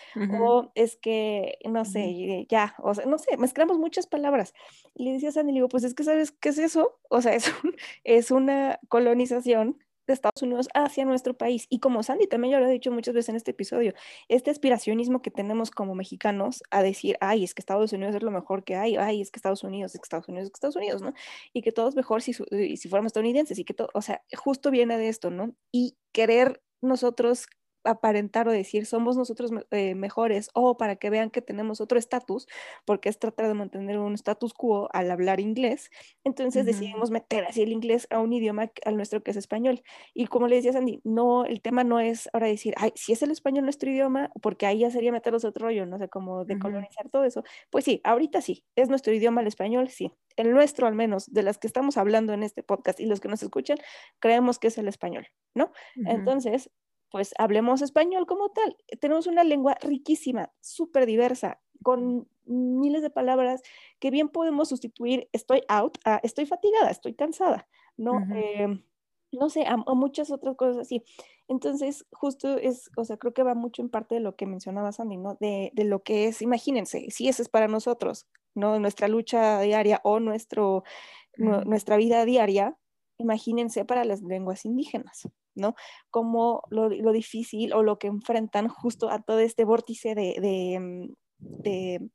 O 0.42 0.73
es 0.75 0.97
que, 0.97 1.59
no 1.64 1.85
sé, 1.85 2.44
ya, 2.49 2.75
o 2.83 2.92
sea, 2.92 3.07
no 3.07 3.16
sé, 3.16 3.37
mezclamos 3.37 3.79
muchas 3.79 4.09
palabras. 4.09 4.53
Y 4.97 5.05
le 5.05 5.12
decía 5.12 5.29
a 5.29 5.33
Sandy, 5.33 5.53
le 5.53 5.59
digo, 5.59 5.68
pues 5.68 5.85
es 5.85 5.94
que, 5.94 6.03
¿sabes 6.03 6.33
qué 6.33 6.49
es 6.49 6.59
eso? 6.59 6.99
O 7.09 7.23
sea, 7.23 7.35
es, 7.37 7.53
es 8.03 8.33
una 8.33 8.81
colonización 8.88 9.79
de 10.09 10.14
Estados 10.14 10.42
Unidos 10.42 10.66
hacia 10.75 11.05
nuestro 11.05 11.37
país. 11.38 11.66
Y 11.71 11.79
como 11.79 12.03
Sandy 12.03 12.27
también 12.27 12.51
ya 12.51 12.59
lo 12.59 12.66
he 12.66 12.73
dicho 12.73 12.90
muchas 12.90 13.14
veces 13.14 13.29
en 13.29 13.37
este 13.37 13.53
episodio, 13.53 13.94
este 14.27 14.51
aspiracionismo 14.51 15.23
que 15.23 15.31
tenemos 15.31 15.71
como 15.71 15.94
mexicanos 15.94 16.64
a 16.73 16.83
decir, 16.83 17.16
ay, 17.21 17.44
es 17.44 17.55
que 17.55 17.62
Estados 17.62 17.92
Unidos 17.92 18.16
es 18.16 18.25
lo 18.25 18.33
mejor 18.33 18.64
que 18.64 18.75
hay, 18.75 18.97
ay, 18.97 19.21
es 19.21 19.31
que 19.31 19.38
Estados 19.38 19.62
Unidos, 19.62 19.94
es 19.94 20.01
que 20.01 20.05
Estados 20.05 20.27
Unidos, 20.27 20.47
es 20.47 20.51
que 20.51 20.57
Estados 20.57 20.75
Unidos, 20.75 21.01
¿no? 21.01 21.14
Y 21.53 21.62
que 21.62 21.71
todo 21.71 21.88
es 21.88 21.94
mejor 21.94 22.23
si, 22.23 22.33
si 22.33 22.88
fuéramos 22.88 23.11
estadounidenses 23.11 23.57
y 23.57 23.64
que 23.64 23.75
todo, 23.75 23.88
o 23.94 24.03
sea, 24.03 24.21
justo 24.37 24.73
viene 24.73 24.99
de 24.99 25.09
esto, 25.09 25.31
¿no? 25.31 25.55
Y 25.71 25.97
querer 26.11 26.61
nosotros 26.81 27.47
aparentar 27.90 28.48
o 28.48 28.53
decir 28.53 28.87
somos 28.87 29.16
nosotros 29.16 29.51
eh, 29.70 29.94
mejores 29.94 30.51
o 30.55 30.77
para 30.77 30.96
que 30.96 31.11
vean 31.11 31.31
que 31.31 31.42
tenemos 31.42 31.81
otro 31.81 31.98
estatus, 31.98 32.46
porque 32.85 33.09
es 33.09 33.18
tratar 33.18 33.48
de 33.48 33.55
mantener 33.55 33.98
un 33.98 34.14
status 34.14 34.55
quo 34.55 34.88
al 34.92 35.11
hablar 35.11 35.40
inglés, 35.40 35.90
entonces 36.24 36.66
decidimos 36.66 37.11
meter 37.11 37.44
así 37.44 37.62
el 37.62 37.72
inglés 37.72 38.07
a 38.11 38.20
un 38.20 38.33
idioma 38.33 38.70
al 38.85 38.96
nuestro 38.96 39.22
que 39.22 39.31
es 39.31 39.37
español. 39.37 39.83
Y 40.14 40.27
como 40.27 40.48
le 40.48 40.57
decía 40.57 40.72
Sandy, 40.72 41.01
no, 41.05 41.44
el 41.44 41.61
tema 41.61 41.85
no 41.85 42.01
es 42.01 42.29
ahora 42.33 42.46
decir, 42.46 42.74
ay, 42.77 42.92
si 42.94 43.12
es 43.12 43.22
el 43.22 43.31
español 43.31 43.64
nuestro 43.64 43.90
idioma, 43.90 44.31
porque 44.42 44.66
ahí 44.66 44.81
ya 44.81 44.90
sería 44.90 45.12
meterlos 45.12 45.44
otro 45.44 45.66
rollo, 45.66 45.87
no 45.87 45.98
sé, 45.98 46.09
cómo 46.09 46.44
decolonizar 46.44 47.09
todo 47.11 47.24
eso. 47.24 47.42
Pues 47.70 47.85
sí, 47.85 48.01
ahorita 48.05 48.40
sí, 48.40 48.64
es 48.77 48.88
nuestro 48.88 49.12
idioma 49.12 49.40
el 49.40 49.46
español, 49.46 49.88
sí. 49.88 50.12
El 50.37 50.53
nuestro 50.53 50.87
al 50.87 50.94
menos, 50.94 51.27
de 51.33 51.42
las 51.42 51.59
que 51.59 51.66
estamos 51.66 51.96
hablando 51.96 52.33
en 52.33 52.42
este 52.42 52.62
podcast 52.62 53.01
y 53.01 53.07
los 53.07 53.20
que 53.20 53.29
nos 53.29 53.42
escuchan, 53.42 53.79
creemos 54.20 54.59
que 54.59 54.68
es 54.68 54.79
el 54.79 54.88
español, 54.88 55.27
¿no? 55.55 55.72
Entonces, 56.05 56.70
pues 57.11 57.35
hablemos 57.38 57.83
español 57.83 58.27
como 58.27 58.51
tal. 58.51 58.77
Tenemos 59.01 59.27
una 59.27 59.44
lengua 59.44 59.77
riquísima, 59.81 60.53
súper 60.61 61.07
diversa, 61.07 61.61
con 61.83 62.29
miles 62.44 63.03
de 63.03 63.11
palabras 63.11 63.62
que 63.99 64.11
bien 64.11 64.29
podemos 64.29 64.68
sustituir 64.68 65.29
estoy 65.33 65.62
out 65.68 65.99
estoy 66.23 66.47
fatigada, 66.47 66.90
estoy 66.90 67.14
cansada, 67.14 67.68
¿no? 67.97 68.27
Em, 68.35 68.83
no 69.33 69.51
sé, 69.51 69.66
a, 69.66 69.77
muchas 69.77 70.31
otras 70.31 70.57
cosas 70.57 70.79
así. 70.79 71.05
Entonces, 71.49 72.07
justo 72.12 72.57
es, 72.57 72.90
o 72.97 73.05
sea, 73.05 73.16
creo 73.16 73.35
que 73.35 73.42
va 73.42 73.55
mucho 73.55 73.83
en 73.83 73.90
parte 73.90 74.14
de 74.14 74.21
lo 74.21 74.37
que 74.37 74.47
mencionaba 74.47 74.92
Sandy, 74.92 75.16
¿no? 75.18 75.37
De, 75.40 75.71
de 75.75 75.85
lo 75.85 76.03
que 76.03 76.29
es, 76.29 76.42
imagínense, 76.42 77.11
si 77.11 77.29
eso 77.29 77.42
es 77.42 77.49
para 77.49 77.68
nosotros, 77.68 78.27
¿no? 78.55 78.79
Nuestra 78.79 79.09
lucha 79.09 79.61
diaria 79.61 80.01
o 80.05 80.21
nuestro, 80.21 80.85
nuestra 81.37 81.97
vida 81.97 82.25
diaria, 82.25 82.77
imagínense 83.18 83.85
para 83.85 84.05
las 84.05 84.23
lenguas 84.23 84.64
indígenas, 84.64 85.29
¿no? 85.59 85.75
Como 86.11 86.62
lo, 86.71 86.88
difícil 87.12 87.73
o 87.73 87.83
lo 87.83 87.99
que 87.99 88.07
enfrentan 88.07 88.68
justo 88.68 89.11
a 89.11 89.21
todo 89.21 89.40
este 89.40 89.64
vórtice 89.64 90.14
de, 90.14 90.79
mm, 90.81 91.14
de, 91.38 92.09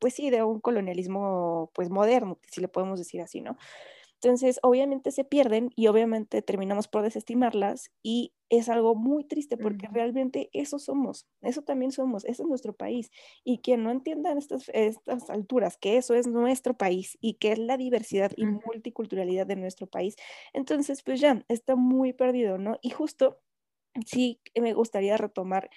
pues 0.00 0.14
sí, 0.14 0.30
de 0.30 0.42
un 0.42 0.60
colonialismo, 0.60 1.70
pues 1.74 1.90
moderno, 1.90 2.38
si 2.50 2.60
le 2.60 2.68
podemos 2.68 2.98
decir 2.98 3.20
así, 3.20 3.40
¿no? 3.40 3.56
Entonces, 4.24 4.58
obviamente 4.62 5.10
se 5.10 5.22
pierden 5.22 5.70
y 5.76 5.88
obviamente 5.88 6.40
terminamos 6.40 6.88
por 6.88 7.02
desestimarlas 7.02 7.90
y 8.02 8.32
es 8.48 8.70
algo 8.70 8.94
muy 8.94 9.24
triste 9.24 9.58
porque 9.58 9.86
realmente 9.92 10.48
eso 10.54 10.78
somos, 10.78 11.26
eso 11.42 11.60
también 11.60 11.92
somos, 11.92 12.24
ese 12.24 12.42
es 12.42 12.48
nuestro 12.48 12.72
país. 12.72 13.10
Y 13.44 13.58
quien 13.58 13.82
no 13.82 13.90
entienda 13.90 14.32
en 14.32 14.38
estas, 14.38 14.70
estas 14.72 15.28
alturas 15.28 15.76
que 15.76 15.98
eso 15.98 16.14
es 16.14 16.26
nuestro 16.26 16.74
país 16.74 17.18
y 17.20 17.34
que 17.34 17.52
es 17.52 17.58
la 17.58 17.76
diversidad 17.76 18.32
y 18.34 18.46
multiculturalidad 18.46 19.46
de 19.46 19.56
nuestro 19.56 19.86
país, 19.88 20.16
entonces 20.54 21.02
pues 21.02 21.20
ya 21.20 21.44
está 21.48 21.76
muy 21.76 22.14
perdido, 22.14 22.56
¿no? 22.56 22.78
Y 22.80 22.90
justo 22.90 23.42
sí 24.06 24.40
me 24.58 24.72
gustaría 24.72 25.18
retomar 25.18 25.68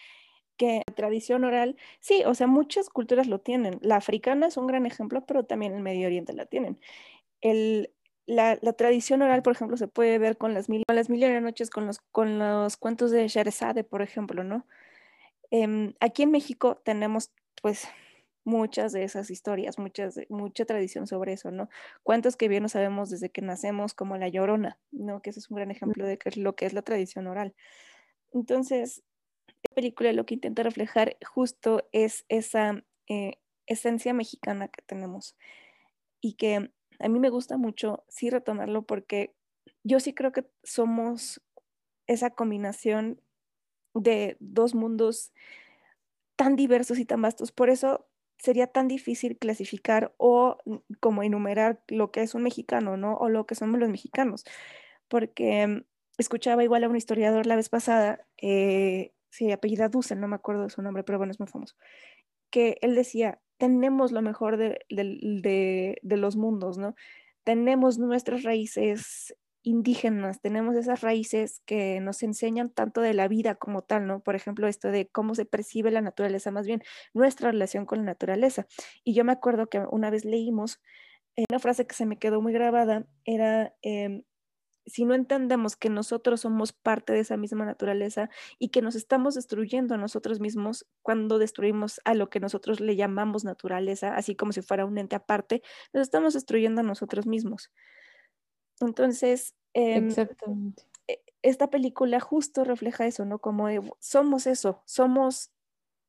que 0.56 0.84
tradición 0.96 1.44
oral, 1.44 1.76
sí, 2.00 2.24
o 2.26 2.34
sea, 2.34 2.48
muchas 2.48 2.90
culturas 2.90 3.28
lo 3.28 3.42
tienen. 3.42 3.78
La 3.82 3.98
africana 3.98 4.48
es 4.48 4.56
un 4.56 4.68
gran 4.68 4.86
ejemplo, 4.86 5.26
pero 5.26 5.44
también 5.44 5.74
el 5.74 5.82
Medio 5.84 6.08
Oriente 6.08 6.32
la 6.32 6.46
tienen. 6.46 6.80
El, 7.42 7.92
la, 8.28 8.58
tradición 8.74 9.22
oral, 9.22 9.42
por 9.42 9.54
ejemplo, 9.54 9.78
se 9.78 9.88
puede 9.88 10.20
ver 10.20 10.38
con 10.38 10.54
las 10.54 10.70
mil, 10.70 10.84
las 10.94 11.10
mil 11.10 11.24
y 11.24 11.26
una 11.26 11.42
noches, 11.42 11.70
con 11.70 11.88
los, 11.88 12.00
con 12.12 12.38
los 12.38 12.78
cuentos 12.78 13.10
de 13.12 13.28
Sherazade, 13.28 13.84
por 13.84 14.02
ejemplo, 14.02 14.44
¿no? 14.44 14.68
Em, 15.50 15.94
aquí 16.02 16.24
en 16.24 16.32
México 16.32 16.76
tenemos, 16.84 17.32
pues, 17.62 17.88
muchas 18.44 18.94
de 18.94 19.04
esas 19.04 19.30
historias, 19.32 19.80
muchas, 19.80 20.20
mucha 20.30 20.66
tradición 20.66 21.08
sobre 21.08 21.34
eso, 21.34 21.52
¿no? 21.52 21.70
Cuentos 22.04 22.36
que 22.38 22.48
bien 22.50 22.64
no 22.64 22.70
sabemos 22.70 23.10
desde 23.10 23.30
que 23.30 23.42
nacemos, 23.42 23.94
como 23.94 24.18
La 24.18 24.28
Llorona, 24.28 24.78
¿no? 24.92 25.22
Que 25.22 25.32
ese 25.32 25.40
es 25.40 25.50
un 25.50 25.58
gran 25.58 25.72
ejemplo 25.72 26.06
de 26.06 26.18
que 26.18 26.32
lo 26.40 26.56
que 26.56 26.66
es 26.66 26.74
la 26.74 26.82
tradición 26.82 27.28
oral. 27.28 27.56
Entonces, 28.34 29.04
la 29.48 29.76
película 29.76 30.14
lo 30.14 30.26
que 30.26 30.36
intenta 30.36 30.64
reflejar 30.64 31.18
justo 31.26 31.88
es 31.92 32.26
esa 32.30 32.84
eh, 33.08 33.40
esencia 33.68 34.14
mexicana 34.14 34.68
que 34.70 34.82
tenemos 34.82 35.38
y 36.22 36.34
que 36.34 36.72
a 37.00 37.10
mí 37.10 37.20
me 37.20 37.30
gusta 37.30 37.58
mucho 37.58 38.04
sí 38.08 38.30
retomarlo 38.30 38.84
porque 38.84 39.36
yo 39.84 40.00
sí 40.00 40.14
creo 40.14 40.32
que 40.32 40.46
somos 40.64 41.42
esa 42.08 42.32
combinación 42.32 43.22
de 43.94 44.38
dos 44.40 44.76
mundos 44.76 45.34
tan 46.36 46.56
diversos 46.56 47.00
y 47.00 47.06
tan 47.06 47.22
vastos. 47.22 47.52
Por 47.52 47.70
eso 47.70 48.08
sería 48.38 48.68
tan 48.68 48.88
difícil 48.88 49.38
clasificar 49.38 50.14
o 50.18 50.58
como 51.00 51.24
enumerar 51.24 51.82
lo 51.88 52.12
que 52.12 52.22
es 52.22 52.36
un 52.36 52.44
mexicano, 52.44 52.98
¿no? 52.98 53.16
O 53.18 53.30
lo 53.30 53.46
que 53.46 53.56
somos 53.56 53.80
los 53.80 53.90
mexicanos. 53.90 54.46
Porque 55.08 55.84
escuchaba 56.18 56.64
igual 56.64 56.84
a 56.84 56.90
un 56.90 56.96
historiador 56.96 57.46
la 57.46 57.56
vez 57.56 57.70
pasada, 57.70 58.26
eh, 58.38 59.14
se 59.30 59.54
apellida 59.54 59.90
Dussel, 59.90 60.20
no 60.20 60.28
me 60.28 60.36
acuerdo 60.36 60.64
de 60.64 60.70
su 60.70 60.82
nombre, 60.82 61.04
pero 61.04 61.18
bueno, 61.18 61.32
es 61.32 61.40
muy 61.40 61.48
famoso, 61.48 61.76
que 62.52 62.78
él 62.82 62.96
decía, 62.96 63.40
tenemos 63.58 64.12
lo 64.12 64.22
mejor 64.22 64.58
de, 64.58 66.00
los 66.04 66.36
mundos, 66.36 66.78
¿no? 66.78 66.96
Tenemos 67.44 67.98
nuestras 67.98 68.44
raíces 68.44 69.36
indígenas, 69.64 70.40
tenemos 70.42 70.76
esas 70.76 71.02
raíces 71.02 71.62
que 71.66 72.00
nos 72.00 72.24
enseñan 72.24 72.70
tanto 72.70 73.02
de 73.02 73.14
la 73.14 73.28
vida 73.28 73.56
como 73.56 73.82
tal, 73.82 74.08
¿no? 74.08 74.22
Por 74.22 74.36
ejemplo, 74.36 74.68
esto 74.68 74.90
de 74.90 75.08
cómo 75.08 75.36
se 75.36 75.46
percibe 75.46 75.92
la 75.92 76.02
naturaleza, 76.02 76.52
más 76.52 76.66
bien 76.68 76.82
nuestra 77.14 77.52
relación 77.52 77.86
con 77.86 78.00
la 78.00 78.06
naturaleza. 78.06 78.68
Y 79.04 79.14
yo 79.14 79.26
me 79.26 79.34
acuerdo 79.34 79.68
que 79.68 79.80
una 79.92 80.10
vez 80.10 80.24
leímos 80.24 80.80
eh, 81.36 81.44
una 81.50 81.60
frase 81.60 81.86
que 81.86 81.96
se 81.96 82.06
me 82.06 82.18
quedó 82.18 82.42
muy 82.42 82.54
grabada, 82.54 83.06
era, 83.26 83.74
em, 83.82 84.24
si 84.88 85.06
no 85.06 85.14
entendemos 85.14 85.76
que 85.76 85.90
nosotros 85.90 86.42
somos 86.42 86.74
parte 86.74 87.14
de 87.14 87.20
esa 87.20 87.38
misma 87.38 87.66
naturaleza 87.66 88.30
y 88.60 88.70
que 88.70 88.82
nos 88.82 88.96
estamos 88.96 89.36
destruyendo 89.36 89.96
a 89.96 89.98
nosotros 89.98 90.40
mismos 90.40 90.88
cuando 91.02 91.40
destruimos 91.40 92.02
a 92.06 92.14
lo 92.14 92.30
que 92.30 92.40
nosotros 92.40 92.80
le 92.80 92.96
llamamos 92.96 93.44
naturaleza, 93.44 94.16
así 94.16 94.36
como 94.36 94.52
si 94.54 94.62
fuera 94.62 94.86
un 94.86 94.98
ente 94.98 95.16
aparte, 95.16 95.62
nos 95.94 96.04
estamos 96.04 96.34
destruyendo 96.34 96.82
a 96.82 96.84
nosotros 96.84 97.28
mismos. 97.28 97.72
Entonces, 98.82 99.56
em, 99.74 100.08
Exactamente. 100.08 100.84
E, 101.08 101.24
esta 101.42 101.70
película 101.70 102.20
justo 102.20 102.64
refleja 102.64 103.06
eso, 103.08 103.26
¿no? 103.26 103.40
Como 103.40 103.68
somos 104.00 104.48
eso, 104.48 104.84
somos 104.86 105.52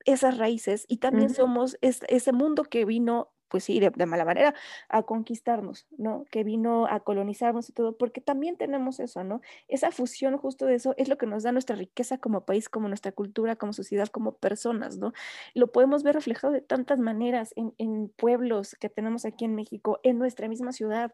esas 0.05 0.39
raíces 0.39 0.85
y 0.89 0.99
también 0.99 1.31
somos 1.31 1.77
ese 1.83 2.33
mundo 2.33 2.65
que 2.65 2.85
vino 2.85 3.33
pues 3.49 3.65
sí, 3.65 3.81
de, 3.81 3.91
mala 4.07 4.25
manera, 4.25 4.55
a 4.89 5.03
conquistarnos, 5.03 5.87
¿no? 5.97 6.25
Que 6.31 6.45
vino 6.45 6.87
a 6.87 7.01
colonizarnos 7.01 7.69
y 7.69 7.73
todo, 7.73 7.97
porque 7.97 8.21
también 8.21 8.57
tenemos 8.57 9.01
eso, 9.01 9.25
¿no? 9.25 9.41
Esa 9.69 9.91
fusión 9.91 10.37
justo 10.39 10.67
de 10.67 10.75
eso 10.75 10.95
es 10.97 11.09
lo 11.09 11.19
que 11.19 11.27
nos 11.27 11.43
da 11.43 11.53
nuestra 11.53 11.77
riqueza 11.77 12.19
como 12.19 12.45
país, 12.45 12.69
como 12.69 12.89
nuestra 12.89 13.13
cultura, 13.13 13.57
como 13.57 13.73
sociedad, 13.73 14.09
como 14.09 14.37
personas, 14.37 14.99
¿no? 14.99 15.13
Lo 15.55 15.73
podemos 15.73 16.03
ver 16.03 16.15
reflejado 16.15 16.53
de 16.53 16.61
tantas 16.61 16.99
maneras 16.99 17.53
en, 17.57 17.75
en 17.79 18.09
pueblos 18.09 18.77
que 18.81 18.89
tenemos 18.89 19.25
aquí 19.25 19.45
en 19.45 19.55
México, 19.55 20.01
en 20.03 20.19
nuestra 20.19 20.49
misma 20.49 20.73
ciudad, 20.73 21.13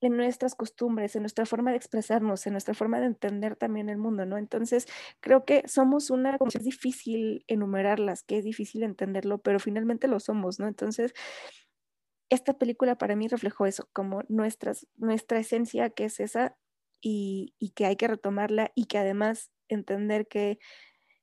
en 0.00 0.16
nuestras 0.16 0.54
costumbres, 0.54 1.14
en 1.14 1.22
nuestra 1.22 1.46
forma 1.46 1.70
de 1.70 1.76
expresarnos, 1.76 2.46
en 2.46 2.52
nuestra 2.52 2.74
forma 2.74 3.00
de 3.00 3.06
entender 3.06 3.56
también 3.56 3.88
el 3.88 3.98
mundo, 3.98 4.24
¿no? 4.26 4.38
Entonces, 4.38 4.86
creo 5.20 5.44
que 5.44 5.66
somos 5.68 6.10
una, 6.10 6.38
como 6.38 6.50
es 6.52 6.64
difícil 6.64 7.44
enumerarlas, 7.48 8.22
que 8.22 8.38
es 8.38 8.44
difícil 8.44 8.82
entenderlo, 8.82 9.38
pero 9.38 9.60
finalmente 9.60 10.08
lo 10.08 10.18
somos, 10.20 10.58
¿no? 10.58 10.68
Entonces, 10.68 11.12
esta 12.30 12.54
película 12.54 12.96
para 12.96 13.16
mí 13.16 13.28
reflejó 13.28 13.66
eso, 13.66 13.88
como 13.92 14.22
nuestras, 14.28 14.86
nuestra 14.96 15.38
esencia 15.38 15.90
que 15.90 16.04
es 16.04 16.20
esa 16.20 16.56
y, 17.00 17.54
que 17.74 17.86
hay 17.86 17.96
que 17.96 18.08
retomarla 18.08 18.72
y 18.74 18.86
que 18.86 18.98
además 18.98 19.50
entender 19.68 20.28
que 20.28 20.58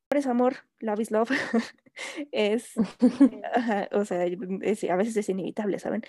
amor 0.10 0.20
es 0.20 0.28
amor, 0.28 0.56
love 0.80 1.00
is 1.00 1.12
love, 1.12 1.30
es, 2.32 2.74
o 3.92 4.06
sea, 4.06 4.22
a 4.22 4.96
veces 4.96 5.18
es 5.18 5.30
inevitable, 5.30 5.80
¿saben? 5.80 6.04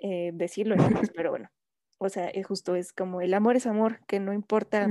Eh, 0.00 0.30
decirlo, 0.34 0.76
pero 1.16 1.30
bueno, 1.30 1.50
o 1.98 2.08
sea, 2.08 2.28
es 2.28 2.46
justo 2.46 2.74
es 2.74 2.92
como 2.92 3.20
el 3.20 3.34
amor 3.34 3.56
es 3.56 3.66
amor, 3.66 4.00
que 4.06 4.20
no 4.20 4.32
importa, 4.32 4.88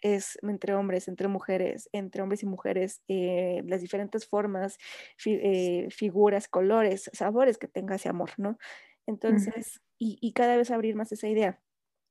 es 0.00 0.38
entre 0.42 0.74
hombres, 0.74 1.08
entre 1.08 1.28
mujeres, 1.28 1.88
entre 1.92 2.22
hombres 2.22 2.42
y 2.42 2.46
mujeres, 2.46 3.02
eh, 3.08 3.62
las 3.66 3.80
diferentes 3.80 4.26
formas, 4.26 4.78
eh, 5.26 5.88
figuras, 5.90 6.48
colores, 6.48 7.10
sabores 7.12 7.58
que 7.58 7.68
tenga 7.68 7.96
ese 7.96 8.08
amor, 8.08 8.30
¿no? 8.36 8.58
Entonces, 9.06 9.80
y, 9.98 10.32
cada 10.32 10.56
vez 10.56 10.70
abrir 10.70 10.96
más 10.96 11.12
esa 11.12 11.28
idea. 11.28 11.60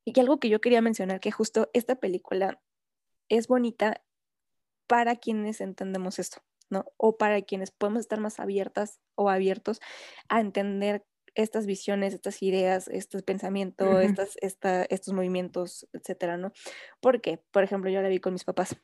Y 0.04 0.12
que 0.12 0.20
algo 0.20 0.38
que 0.38 0.48
yo 0.48 0.60
quería 0.60 0.82
mencionar, 0.82 1.20
que 1.20 1.30
justo 1.30 1.70
esta 1.72 1.96
película 1.96 2.60
es 3.28 3.48
bonita 3.48 4.02
para 4.86 5.16
quienes 5.16 5.60
entendemos 5.60 6.18
esto, 6.18 6.42
¿no? 6.70 6.84
O 6.96 7.16
para 7.16 7.40
quienes 7.42 7.70
podemos 7.70 8.00
estar 8.00 8.20
más 8.20 8.38
abiertas 8.38 9.00
o 9.14 9.30
abiertos 9.30 9.80
a 10.28 10.40
entender 10.40 11.06
estas 11.34 11.66
visiones, 11.66 12.14
estas 12.14 12.42
ideas, 12.42 12.88
estos 12.88 13.22
pensamientos, 13.22 14.02
estas, 14.40 14.86
estos 14.90 15.14
movimientos, 15.14 15.88
etcétera, 15.92 16.36
¿no? 16.36 16.52
Porque, 17.00 17.42
por 17.50 17.64
ejemplo, 17.64 17.90
yo 17.90 18.02
la 18.02 18.08
vi 18.08 18.20
con 18.20 18.32
mis 18.32 18.44
papás. 18.44 18.76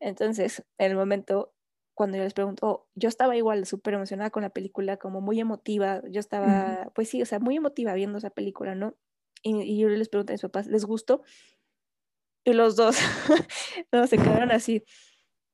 Entonces, 0.00 0.64
en 0.78 0.90
el 0.90 0.96
momento 0.96 1.54
cuando 1.94 2.16
yo 2.16 2.24
les 2.24 2.34
pregunto, 2.34 2.88
yo 2.94 3.08
estaba 3.08 3.36
igual 3.36 3.66
súper 3.66 3.94
emocionada 3.94 4.30
con 4.30 4.42
la 4.42 4.50
película, 4.50 4.96
como 4.96 5.20
muy 5.20 5.38
emotiva, 5.40 6.02
yo 6.08 6.20
estaba, 6.20 6.90
pues 6.94 7.08
sí, 7.08 7.20
o 7.22 7.26
sea, 7.26 7.38
muy 7.38 7.56
emotiva 7.56 7.94
viendo 7.94 8.18
esa 8.18 8.30
película, 8.30 8.74
¿no? 8.74 8.96
Y, 9.42 9.78
yo 9.78 9.88
les 9.88 10.08
pregunto 10.08 10.32
a 10.32 10.34
mis 10.34 10.42
papás, 10.42 10.66
¿les 10.66 10.84
gustó? 10.84 11.22
Y 12.44 12.54
los 12.54 12.76
dos, 12.76 12.96
no, 13.92 14.06
se 14.06 14.16
quedaron 14.16 14.50
así. 14.52 14.84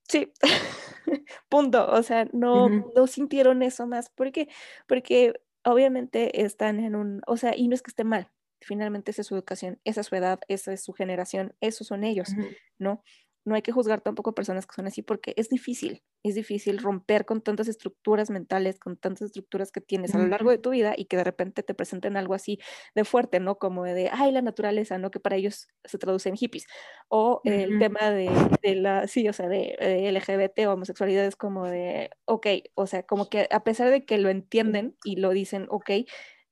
sí, 0.09 0.33
punto. 1.49 1.91
O 1.91 2.03
sea, 2.03 2.29
no, 2.33 2.69
no 2.69 3.07
sintieron 3.07 3.63
eso 3.63 3.87
más. 3.87 4.11
¿Por 4.11 4.33
qué? 4.33 4.49
Porque 4.87 5.35
obviamente 5.73 6.43
están 6.45 6.81
en 6.81 6.95
un, 6.97 7.23
o 7.27 7.37
sea, 7.37 7.57
y 7.57 7.69
no 7.69 7.75
es 7.75 7.83
que 7.83 7.91
esté 7.91 8.05
mal, 8.05 8.31
finalmente 8.61 9.11
esa 9.11 9.23
es 9.23 9.29
su 9.29 9.35
educación, 9.35 9.81
esa 9.85 10.01
es 10.01 10.07
su 10.07 10.17
edad, 10.17 10.41
esa 10.49 10.73
es 10.73 10.83
su 10.83 10.93
generación, 10.93 11.55
esos 11.61 11.87
son 11.87 12.05
ellos, 12.05 12.31
¿no? 12.79 13.03
No 13.49 13.55
hay 13.55 13.63
que 13.63 13.73
juzgar 13.73 14.01
tampoco 14.01 14.31
a 14.31 14.35
personas 14.35 14.67
que 14.67 14.75
son 14.75 14.87
así 14.87 15.03
porque 15.03 15.35
es 15.37 15.49
difícil, 15.49 16.03
es 16.23 16.35
difícil 16.35 16.79
romper 16.79 17.25
con 17.25 17.41
tantas 17.41 17.69
estructuras 17.69 18.31
mentales, 18.31 18.79
con 18.79 18.97
tantas 18.97 19.23
estructuras 19.23 19.73
que 19.73 19.81
tienes 19.81 20.15
a 20.15 20.19
lo 20.19 20.29
largo 20.29 20.51
de 20.51 20.59
tu 20.59 20.71
vida 20.71 20.95
y 20.97 21.07
que 21.07 21.17
de 21.17 21.25
repente 21.25 21.63
te 21.63 21.75
presenten 21.75 22.17
algo 22.17 22.35
así 22.35 22.59
de 22.95 23.05
fuerte, 23.05 23.41
¿no? 23.41 23.59
Como 23.59 23.85
de, 23.85 24.11
ay, 24.13 24.31
la 24.31 24.43
naturaleza, 24.43 24.99
¿no? 24.99 25.11
Que 25.11 25.21
para 25.21 25.37
ellos 25.37 25.69
se 25.85 25.99
traduce 25.99 26.29
en 26.29 26.37
hippies. 26.37 26.67
O 27.09 27.41
el 27.45 27.79
tema 27.79 28.11
de, 28.11 28.31
la, 28.77 29.09
sí, 29.09 29.29
o 29.29 29.33
sea, 29.33 29.49
de, 29.49 29.77
LGBT 30.13 30.67
o 30.67 30.75
homosexualidad 30.75 31.25
es 31.25 31.37
como 31.37 31.67
de, 31.67 32.11
ok, 32.27 32.47
o 32.75 32.87
sea, 32.87 33.03
como 33.03 33.29
que 33.29 33.49
a 33.51 33.65
pesar 33.65 33.91
de 33.91 34.05
que 34.05 34.19
lo 34.19 34.29
entienden 34.29 34.97
y 35.05 35.17
lo 35.17 35.31
dicen, 35.31 35.67
ok, 35.71 35.91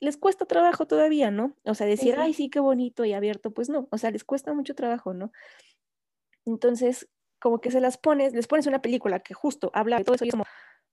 les 0.01 0.17
cuesta 0.17 0.45
trabajo 0.45 0.87
todavía, 0.87 1.31
¿no? 1.31 1.57
O 1.65 1.75
sea, 1.75 1.87
decir, 1.87 2.17
ay, 2.19 2.35
sí, 2.35 2.51
qué 2.51 2.61
bonito 2.61 3.05
y 3.05 3.13
abierto, 3.13 3.53
pues 3.53 3.69
no, 3.69 3.89
o 3.91 3.99
sea, 3.99 4.11
les 4.11 4.25
cuesta 4.25 4.53
mucho 4.53 4.75
trabajo, 4.75 5.15
¿no? 5.15 5.33
Entonces, 6.47 7.09
como 7.41 7.61
que 7.61 7.71
se 7.71 7.81
las 7.81 7.99
pones, 7.99 8.33
les 8.33 8.47
pones 8.47 8.67
una 8.67 8.81
película 8.81 9.21
que 9.21 9.35
justo 9.35 9.71
habla 9.75 9.99
de 9.99 10.05
todo 10.05 10.15
eso 10.15 10.25
y 10.25 10.29
es 10.29 10.33
como, 10.33 10.47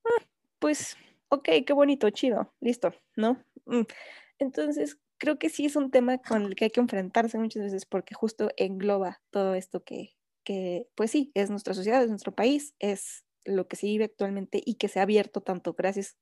ah, 0.05 0.25
pues, 0.59 0.97
ok, 1.29 1.49
qué 1.65 1.73
bonito, 1.73 2.09
chido, 2.09 2.53
listo, 2.59 2.93
¿no? 3.15 3.43
Mm. 3.65 3.83
Entonces, 4.39 4.99
creo 5.17 5.39
que 5.39 5.49
sí 5.49 5.65
es 5.65 5.75
un 5.75 5.89
tema 5.89 6.17
con 6.17 6.43
el 6.43 6.55
que 6.55 6.65
hay 6.65 6.71
que 6.71 6.81
enfrentarse 6.81 7.37
muchas 7.37 7.63
veces 7.63 7.85
porque 7.85 8.13
justo 8.13 8.49
engloba 8.57 9.21
todo 9.29 9.53
esto 9.53 9.83
que, 9.83 10.15
que, 10.43 10.87
pues 10.95 11.11
sí, 11.11 11.31
es 11.33 11.49
nuestra 11.49 11.73
sociedad, 11.73 12.03
es 12.03 12.09
nuestro 12.09 12.33
país, 12.33 12.75
es 12.79 13.23
lo 13.45 13.67
que 13.67 13.75
se 13.75 13.87
vive 13.87 14.05
actualmente 14.05 14.61
y 14.65 14.75
que 14.75 14.87
se 14.87 14.99
ha 14.99 15.03
abierto 15.03 15.41
tanto 15.41 15.73
gracias 15.73 16.17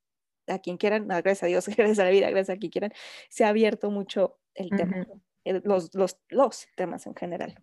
a 0.48 0.60
quien 0.60 0.78
quieran, 0.78 1.08
gracias 1.08 1.44
a 1.44 1.48
Dios, 1.48 1.65
gracias 1.78 2.00
a 2.00 2.04
la 2.04 2.12
vida, 2.12 2.30
gracias 2.30 2.56
a 2.56 2.60
quien 2.60 2.72
quieran, 2.72 2.94
se 3.30 3.44
ha 3.44 3.50
abierto 3.50 3.89
mucho 3.91 4.39
el 4.54 4.70
tema, 4.70 5.08
los, 5.46 5.96
los, 5.96 6.20
los 6.30 6.67
temas 6.76 7.08
en 7.08 7.15
general. 7.15 7.56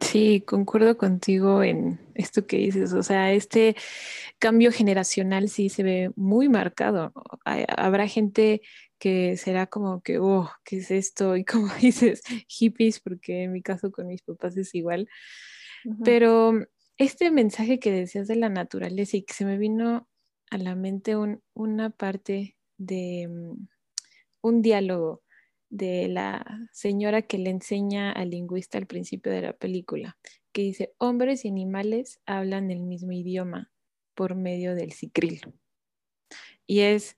Sí, 0.00 0.42
concuerdo 0.46 0.96
contigo 0.96 1.62
en 1.62 2.00
esto 2.14 2.46
que 2.46 2.56
dices. 2.56 2.92
O 2.92 3.02
sea, 3.02 3.32
este 3.32 3.76
cambio 4.38 4.72
generacional 4.72 5.48
sí 5.48 5.68
se 5.68 5.82
ve 5.82 6.10
muy 6.16 6.48
marcado. 6.48 7.12
Habrá 7.44 8.08
gente 8.08 8.62
que 8.98 9.36
será 9.36 9.66
como 9.66 10.02
que, 10.02 10.18
oh, 10.18 10.50
¿qué 10.64 10.78
es 10.78 10.90
esto? 10.90 11.36
Y 11.36 11.44
como 11.44 11.68
dices, 11.80 12.22
hippies, 12.48 13.00
porque 13.00 13.44
en 13.44 13.52
mi 13.52 13.62
caso 13.62 13.90
con 13.92 14.06
mis 14.06 14.22
papás 14.22 14.56
es 14.56 14.74
igual. 14.74 15.08
Pero 16.04 16.52
este 16.98 17.30
mensaje 17.30 17.78
que 17.78 17.90
decías 17.90 18.28
de 18.28 18.36
la 18.36 18.50
naturaleza 18.50 19.16
y 19.16 19.22
que 19.22 19.32
se 19.32 19.44
me 19.44 19.56
vino 19.56 20.08
a 20.50 20.58
la 20.58 20.74
mente 20.74 21.16
una 21.54 21.90
parte 21.90 22.56
de 22.76 23.28
mm, 23.28 23.68
un 24.42 24.62
diálogo 24.62 25.22
de 25.70 26.08
la 26.08 26.44
señora 26.72 27.22
que 27.22 27.38
le 27.38 27.50
enseña 27.50 28.12
al 28.12 28.30
lingüista 28.30 28.76
al 28.76 28.86
principio 28.86 29.32
de 29.32 29.42
la 29.42 29.52
película, 29.52 30.18
que 30.52 30.62
dice, 30.62 30.92
hombres 30.98 31.44
y 31.44 31.48
animales 31.48 32.20
hablan 32.26 32.70
el 32.70 32.80
mismo 32.80 33.12
idioma 33.12 33.70
por 34.14 34.34
medio 34.34 34.74
del 34.74 34.92
cicril. 34.92 35.40
Y 36.66 36.80
es, 36.80 37.16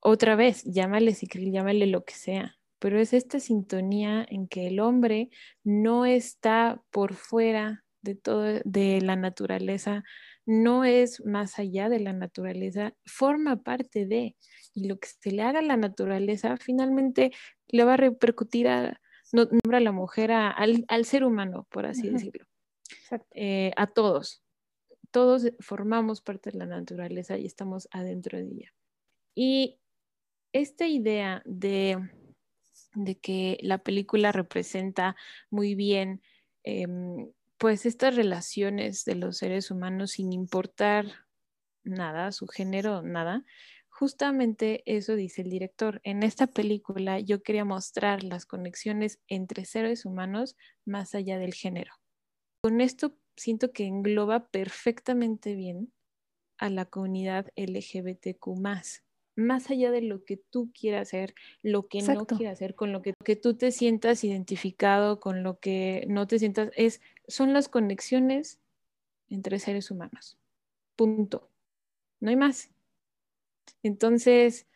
otra 0.00 0.36
vez, 0.36 0.64
llámale 0.64 1.14
cicril, 1.14 1.52
llámale 1.52 1.86
lo 1.86 2.04
que 2.04 2.14
sea, 2.14 2.58
pero 2.78 3.00
es 3.00 3.12
esta 3.12 3.40
sintonía 3.40 4.26
en 4.28 4.48
que 4.48 4.66
el 4.66 4.80
hombre 4.80 5.30
no 5.64 6.04
está 6.04 6.82
por 6.90 7.14
fuera 7.14 7.84
de 8.02 8.14
todo, 8.14 8.60
de 8.64 9.00
la 9.00 9.16
naturaleza, 9.16 10.04
no 10.46 10.84
es 10.84 11.24
más 11.24 11.58
allá 11.58 11.88
de 11.88 11.98
la 11.98 12.12
naturaleza, 12.12 12.94
forma 13.04 13.62
parte 13.62 14.06
de, 14.06 14.36
y 14.74 14.86
lo 14.86 14.98
que 14.98 15.08
se 15.08 15.32
le 15.32 15.42
haga 15.42 15.58
a 15.58 15.62
la 15.62 15.76
naturaleza 15.76 16.56
finalmente 16.56 17.32
le 17.68 17.84
va 17.84 17.94
a 17.94 17.98
repercutir 17.98 18.68
a, 18.68 19.00
no, 19.32 19.48
a 19.72 19.80
la 19.80 19.92
mujer, 19.92 20.30
al, 20.30 21.04
ser 21.04 21.24
humano, 21.24 21.66
por 21.70 21.86
así 21.86 22.08
decirlo, 22.08 22.46
eh, 23.32 23.72
a 23.76 23.88
todos. 23.88 24.42
Todos 25.10 25.50
formamos 25.60 26.20
parte 26.20 26.50
de 26.50 26.58
la 26.58 26.66
naturaleza 26.66 27.36
y 27.38 27.46
estamos 27.46 27.88
adentro 27.90 28.38
de 28.38 28.44
ella. 28.44 28.74
Y 29.34 29.80
esta 30.52 30.86
idea 30.86 31.42
de, 31.44 31.98
de 32.94 33.18
que 33.18 33.58
la 33.62 33.78
película 33.78 34.30
representa 34.30 35.16
muy 35.50 35.74
bien 35.74 36.22
em, 36.62 37.30
pues 37.58 37.86
estas 37.86 38.16
relaciones 38.16 39.04
de 39.04 39.14
los 39.14 39.38
seres 39.38 39.70
humanos 39.70 40.12
sin 40.12 40.32
importar 40.32 41.06
nada, 41.84 42.32
su 42.32 42.46
género, 42.46 43.02
nada, 43.02 43.44
justamente 43.88 44.82
eso 44.84 45.16
dice 45.16 45.42
el 45.42 45.50
director. 45.50 46.00
En 46.04 46.22
esta 46.22 46.46
película 46.46 47.18
yo 47.20 47.42
quería 47.42 47.64
mostrar 47.64 48.24
las 48.24 48.44
conexiones 48.44 49.20
entre 49.28 49.64
seres 49.64 50.04
humanos 50.04 50.56
más 50.84 51.14
allá 51.14 51.38
del 51.38 51.54
género. 51.54 51.92
Con 52.62 52.80
esto 52.80 53.16
siento 53.36 53.72
que 53.72 53.86
engloba 53.86 54.48
perfectamente 54.48 55.54
bien 55.54 55.92
a 56.58 56.68
la 56.70 56.86
comunidad 56.86 57.46
LGBTQ 57.56 58.56
más 59.36 59.70
allá 59.70 59.90
de 59.90 60.00
lo 60.02 60.24
que 60.24 60.38
tú 60.38 60.72
quieras 60.72 61.08
hacer, 61.08 61.34
lo 61.62 61.86
que 61.86 62.02
no 62.02 62.26
quieras 62.26 62.54
hacer, 62.54 62.74
con 62.74 62.92
lo 62.92 63.02
que, 63.02 63.14
que, 63.24 63.36
tú 63.36 63.54
te 63.54 63.70
sientas 63.70 64.24
identificado, 64.24 65.20
con 65.20 65.42
lo 65.42 65.60
que 65.60 66.06
no 66.08 66.26
te 66.26 66.38
sientas, 66.38 66.70
es, 66.76 67.00
son 67.28 67.52
las 67.52 67.68
conexiones 67.68 68.58
entre 69.28 69.58
seres 69.58 69.90
humanos. 69.90 70.38
Punto. 70.96 71.50
No 72.20 72.30
hay 72.30 72.36
más. 72.36 72.70
Entonces, 73.82 74.66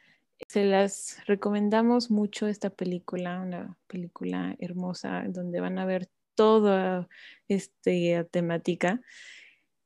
se 0.49 0.65
las 0.65 1.25
recomendamos 1.27 2.11
mucho 2.11 2.47
esta 2.47 2.71
película, 2.71 3.41
una 3.41 3.79
película 3.87 4.57
hermosa 4.59 5.25
donde 5.29 5.61
van 5.61 5.79
a 5.79 5.85
ver 5.85 6.09
toda 6.35 7.09
esta 7.49 8.25
temática. 8.25 9.01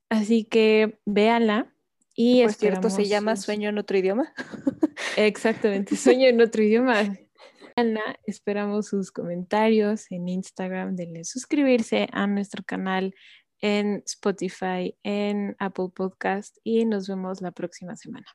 Así 0.09 0.45
que 0.45 0.99
véala 1.05 1.74
y 2.14 2.42
Por 2.42 2.53
cierto, 2.53 2.90
se 2.90 3.07
llama 3.07 3.37
Sueño 3.37 3.68
en 3.68 3.79
otro 3.79 3.98
idioma. 3.98 4.33
Exactamente, 5.16 5.96
Sueño 5.96 6.29
en 6.29 6.40
otro 6.40 6.62
idioma. 6.62 7.16
Ana, 7.77 8.16
esperamos 8.24 8.87
sus 8.87 9.11
comentarios 9.11 10.11
en 10.11 10.29
Instagram, 10.29 10.94
denle 10.94 11.24
suscribirse 11.24 12.09
a 12.12 12.27
nuestro 12.29 12.62
canal 12.64 13.14
en 13.61 14.03
Spotify, 14.07 14.96
en 15.03 15.57
Apple 15.59 15.88
Podcast 15.94 16.57
y 16.62 16.85
nos 16.85 17.09
vemos 17.09 17.40
la 17.40 17.50
próxima 17.50 17.96
semana. 17.96 18.27